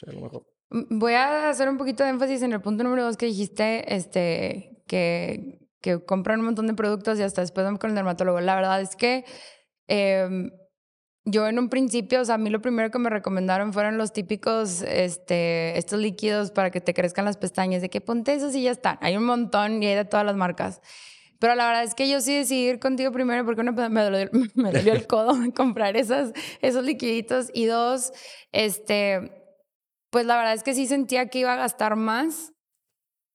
lo 0.00 0.20
mejor. 0.20 0.46
Voy 0.70 1.12
a 1.12 1.50
hacer 1.50 1.68
un 1.68 1.76
poquito 1.76 2.02
de 2.02 2.10
énfasis 2.10 2.42
en 2.42 2.52
el 2.52 2.60
punto 2.60 2.82
número 2.82 3.04
dos 3.04 3.16
que 3.16 3.26
dijiste, 3.26 3.94
este, 3.94 4.82
que, 4.86 5.68
que 5.80 6.04
compran 6.04 6.40
un 6.40 6.46
montón 6.46 6.66
de 6.66 6.74
productos 6.74 7.18
y 7.18 7.22
hasta 7.22 7.42
después 7.42 7.64
van 7.64 7.76
con 7.76 7.90
el 7.90 7.96
dermatólogo. 7.96 8.40
La 8.40 8.56
verdad 8.56 8.80
es 8.80 8.96
que... 8.96 9.24
Em, 9.86 10.50
yo 11.26 11.48
en 11.48 11.58
un 11.58 11.70
principio, 11.70 12.20
o 12.20 12.24
sea, 12.24 12.34
a 12.34 12.38
mí 12.38 12.50
lo 12.50 12.60
primero 12.60 12.90
que 12.90 12.98
me 12.98 13.08
recomendaron 13.08 13.72
fueron 13.72 13.96
los 13.96 14.12
típicos, 14.12 14.82
este, 14.82 15.78
estos 15.78 15.98
líquidos 15.98 16.50
para 16.50 16.70
que 16.70 16.80
te 16.80 16.92
crezcan 16.92 17.24
las 17.24 17.38
pestañas, 17.38 17.80
de 17.80 17.88
que 17.88 18.02
ponte 18.02 18.34
esos 18.34 18.54
y 18.54 18.62
ya 18.62 18.70
están. 18.70 18.98
Hay 19.00 19.16
un 19.16 19.24
montón 19.24 19.82
y 19.82 19.86
hay 19.86 19.94
de 19.94 20.04
todas 20.04 20.26
las 20.26 20.36
marcas. 20.36 20.82
Pero 21.38 21.54
la 21.54 21.66
verdad 21.66 21.82
es 21.82 21.94
que 21.94 22.08
yo 22.08 22.20
sí 22.20 22.34
decidí 22.36 22.68
ir 22.68 22.78
contigo 22.78 23.10
primero 23.10 23.44
porque 23.44 23.62
uno, 23.62 23.72
me, 23.72 24.02
dolió, 24.02 24.28
me 24.54 24.70
dolió 24.70 24.92
el 24.92 25.06
codo 25.06 25.34
comprar 25.56 25.96
esas, 25.96 26.32
esos 26.60 26.84
liquiditos 26.84 27.50
y 27.54 27.66
dos, 27.66 28.12
este, 28.52 29.32
pues 30.10 30.26
la 30.26 30.36
verdad 30.36 30.52
es 30.52 30.62
que 30.62 30.74
sí 30.74 30.86
sentía 30.86 31.28
que 31.28 31.40
iba 31.40 31.54
a 31.54 31.56
gastar 31.56 31.96
más 31.96 32.52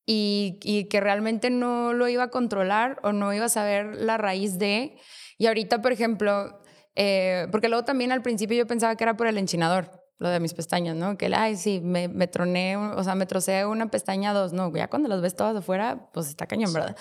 y, 0.05 0.59
y 0.63 0.85
que 0.85 1.01
realmente 1.01 1.49
no 1.49 1.93
lo 1.93 2.07
iba 2.07 2.23
a 2.23 2.29
controlar 2.29 2.99
o 3.03 3.13
no 3.13 3.33
iba 3.33 3.45
a 3.45 3.49
saber 3.49 3.95
la 3.95 4.17
raíz 4.17 4.59
de. 4.59 4.97
Y 5.37 5.47
ahorita, 5.47 5.81
por 5.81 5.91
ejemplo, 5.91 6.59
eh, 7.01 7.47
porque 7.49 7.69
luego 7.69 7.85
también 7.85 8.11
al 8.11 8.21
principio 8.21 8.57
yo 8.57 8.67
pensaba 8.67 8.97
que 8.97 9.05
era 9.05 9.15
por 9.15 9.25
el 9.25 9.37
enchinador, 9.37 9.89
lo 10.17 10.27
de 10.27 10.41
mis 10.41 10.53
pestañas, 10.53 10.97
¿no? 10.97 11.17
Que, 11.17 11.33
ay, 11.33 11.55
sí, 11.55 11.79
me, 11.81 12.09
me 12.09 12.27
troné, 12.27 12.75
o 12.75 13.01
sea, 13.05 13.15
me 13.15 13.25
trocé 13.25 13.65
una 13.65 13.89
pestaña, 13.89 14.33
dos, 14.33 14.51
no, 14.51 14.69
ya 14.75 14.89
cuando 14.89 15.07
las 15.07 15.21
ves 15.21 15.33
todas 15.33 15.55
afuera, 15.55 16.09
pues 16.11 16.27
está 16.27 16.45
cañón, 16.45 16.73
¿verdad? 16.73 16.97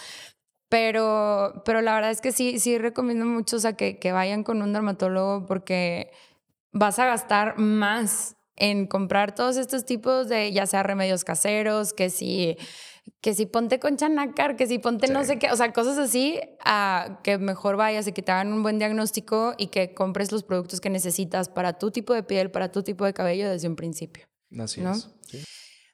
Pero, 0.68 1.64
pero 1.64 1.80
la 1.80 1.96
verdad 1.96 2.12
es 2.12 2.20
que 2.20 2.30
sí, 2.30 2.60
sí 2.60 2.78
recomiendo 2.78 3.24
mucho, 3.24 3.56
o 3.56 3.58
sea, 3.58 3.72
que, 3.72 3.98
que 3.98 4.12
vayan 4.12 4.44
con 4.44 4.62
un 4.62 4.72
dermatólogo 4.72 5.46
porque 5.46 6.12
vas 6.70 7.00
a 7.00 7.06
gastar 7.06 7.58
más 7.58 8.36
en 8.54 8.86
comprar 8.86 9.34
todos 9.34 9.56
estos 9.56 9.84
tipos 9.84 10.28
de, 10.28 10.52
ya 10.52 10.66
sea 10.66 10.84
remedios 10.84 11.24
caseros, 11.24 11.92
que 11.92 12.08
si 12.08 12.56
que 13.20 13.34
si 13.34 13.46
ponte 13.46 13.80
con 13.80 13.96
chanacar, 13.96 14.56
que 14.56 14.66
si 14.66 14.78
ponte 14.78 15.08
no 15.08 15.24
sé 15.24 15.38
qué, 15.38 15.50
o 15.50 15.56
sea, 15.56 15.72
cosas 15.72 15.98
así, 15.98 16.40
a 16.64 17.20
que 17.24 17.38
mejor 17.38 17.76
vayas 17.76 18.06
y 18.06 18.12
que 18.12 18.22
te 18.22 18.30
hagan 18.30 18.52
un 18.52 18.62
buen 18.62 18.78
diagnóstico 18.78 19.54
y 19.58 19.68
que 19.68 19.92
compres 19.94 20.30
los 20.30 20.44
productos 20.44 20.80
que 20.80 20.90
necesitas 20.90 21.48
para 21.48 21.78
tu 21.78 21.90
tipo 21.90 22.14
de 22.14 22.22
piel, 22.22 22.50
para 22.50 22.70
tu 22.70 22.82
tipo 22.82 23.04
de 23.04 23.12
cabello 23.12 23.50
desde 23.50 23.68
un 23.68 23.76
principio. 23.76 24.28
Así 24.58 24.82
es. 24.82 25.10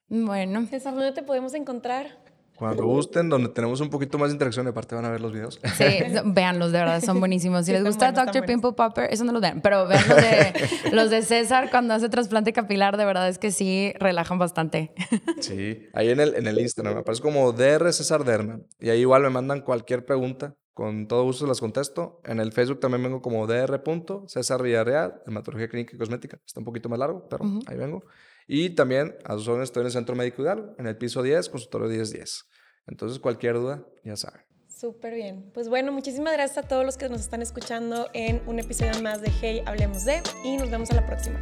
Bueno. 0.09 0.67
César, 0.67 0.95
¿dónde 0.95 1.13
te 1.13 1.23
podemos 1.23 1.55
encontrar? 1.55 2.24
Cuando 2.57 2.85
gusten, 2.85 3.29
donde 3.29 3.49
tenemos 3.49 3.81
un 3.81 3.91
poquito 3.91 4.17
más 4.17 4.29
de 4.29 4.35
interacción, 4.35 4.67
aparte 4.69 4.95
van 4.95 5.05
a 5.05 5.11
ver 5.11 5.21
los 5.21 5.33
videos. 5.33 5.59
Sí, 5.77 5.85
véanlos, 6.25 6.71
de 6.71 6.79
verdad, 6.79 7.03
son 7.03 7.19
buenísimos. 7.19 7.67
Si 7.67 7.73
les 7.73 7.85
gusta 7.85 8.13
Dr. 8.13 8.47
Pimple 8.47 8.73
Popper, 8.73 9.13
eso 9.13 9.25
no 9.25 9.33
lo 9.33 9.41
vean, 9.41 9.61
pero 9.61 9.89
vean 9.89 10.09
los 10.09 10.17
de, 10.17 10.55
los 10.93 11.11
de 11.11 11.23
César 11.23 11.71
cuando 11.71 11.95
hace 11.95 12.09
trasplante 12.09 12.53
capilar, 12.53 12.97
de 12.97 13.05
verdad 13.05 13.29
es 13.29 13.39
que 13.39 13.51
sí 13.51 13.93
relajan 13.99 14.39
bastante. 14.39 14.93
Sí, 15.41 15.89
ahí 15.93 16.11
en 16.11 16.21
el, 16.21 16.35
en 16.35 16.47
el 16.47 16.61
Instagram 16.61 16.95
me 16.95 17.01
aparece 17.01 17.23
como 17.23 17.53
DR 17.53 17.93
César 17.93 18.25
Derma. 18.25 18.61
Y 18.79 18.91
ahí 18.91 19.01
igual 19.01 19.23
me 19.23 19.31
mandan 19.31 19.61
cualquier 19.63 20.05
pregunta, 20.05 20.55
con 20.75 21.07
todo 21.07 21.25
gusto 21.25 21.47
las 21.47 21.61
contesto. 21.61 22.21
En 22.25 22.41
el 22.41 22.53
Facebook 22.53 22.81
también 22.81 23.03
vengo 23.03 23.21
como 23.23 23.47
DR. 23.47 23.83
César 24.27 24.63
Villarreal, 24.63 25.23
dermatología 25.25 25.69
clínica 25.69 25.95
y 25.95 25.99
cosmética. 25.99 26.39
Está 26.47 26.61
un 26.61 26.65
poquito 26.65 26.89
más 26.89 26.99
largo, 26.99 27.27
pero 27.29 27.45
ahí 27.67 27.77
vengo. 27.77 28.05
Y 28.47 28.71
también 28.71 29.17
a 29.25 29.35
sus 29.35 29.49
órdenes 29.49 29.69
estoy 29.69 29.83
en 29.83 29.87
el 29.87 29.93
Centro 29.93 30.15
Médico 30.15 30.43
Hidalgo, 30.43 30.75
en 30.79 30.87
el 30.87 30.97
piso 30.97 31.23
10, 31.23 31.49
consultorio 31.49 31.89
1010. 31.89 32.45
Entonces, 32.87 33.19
cualquier 33.19 33.55
duda, 33.55 33.85
ya 34.05 34.17
saben. 34.17 34.43
Súper 34.69 35.15
bien. 35.15 35.51
Pues 35.55 35.69
bueno, 35.69 35.93
muchísimas 35.93 36.33
gracias 36.35 36.65
a 36.65 36.69
todos 36.69 36.85
los 36.85 36.97
que 36.97 37.09
nos 37.09 37.21
están 37.21 37.43
escuchando 37.43 38.09
en 38.13 38.43
un 38.47 38.59
episodio 38.59 39.01
más 39.03 39.23
de 39.23 39.31
Hey, 39.41 39.63
hablemos 39.65 40.05
de 40.05 40.21
y 40.45 40.57
nos 40.57 40.71
vemos 40.71 40.91
a 40.91 40.97
la 40.97 41.07
próxima. 41.07 41.41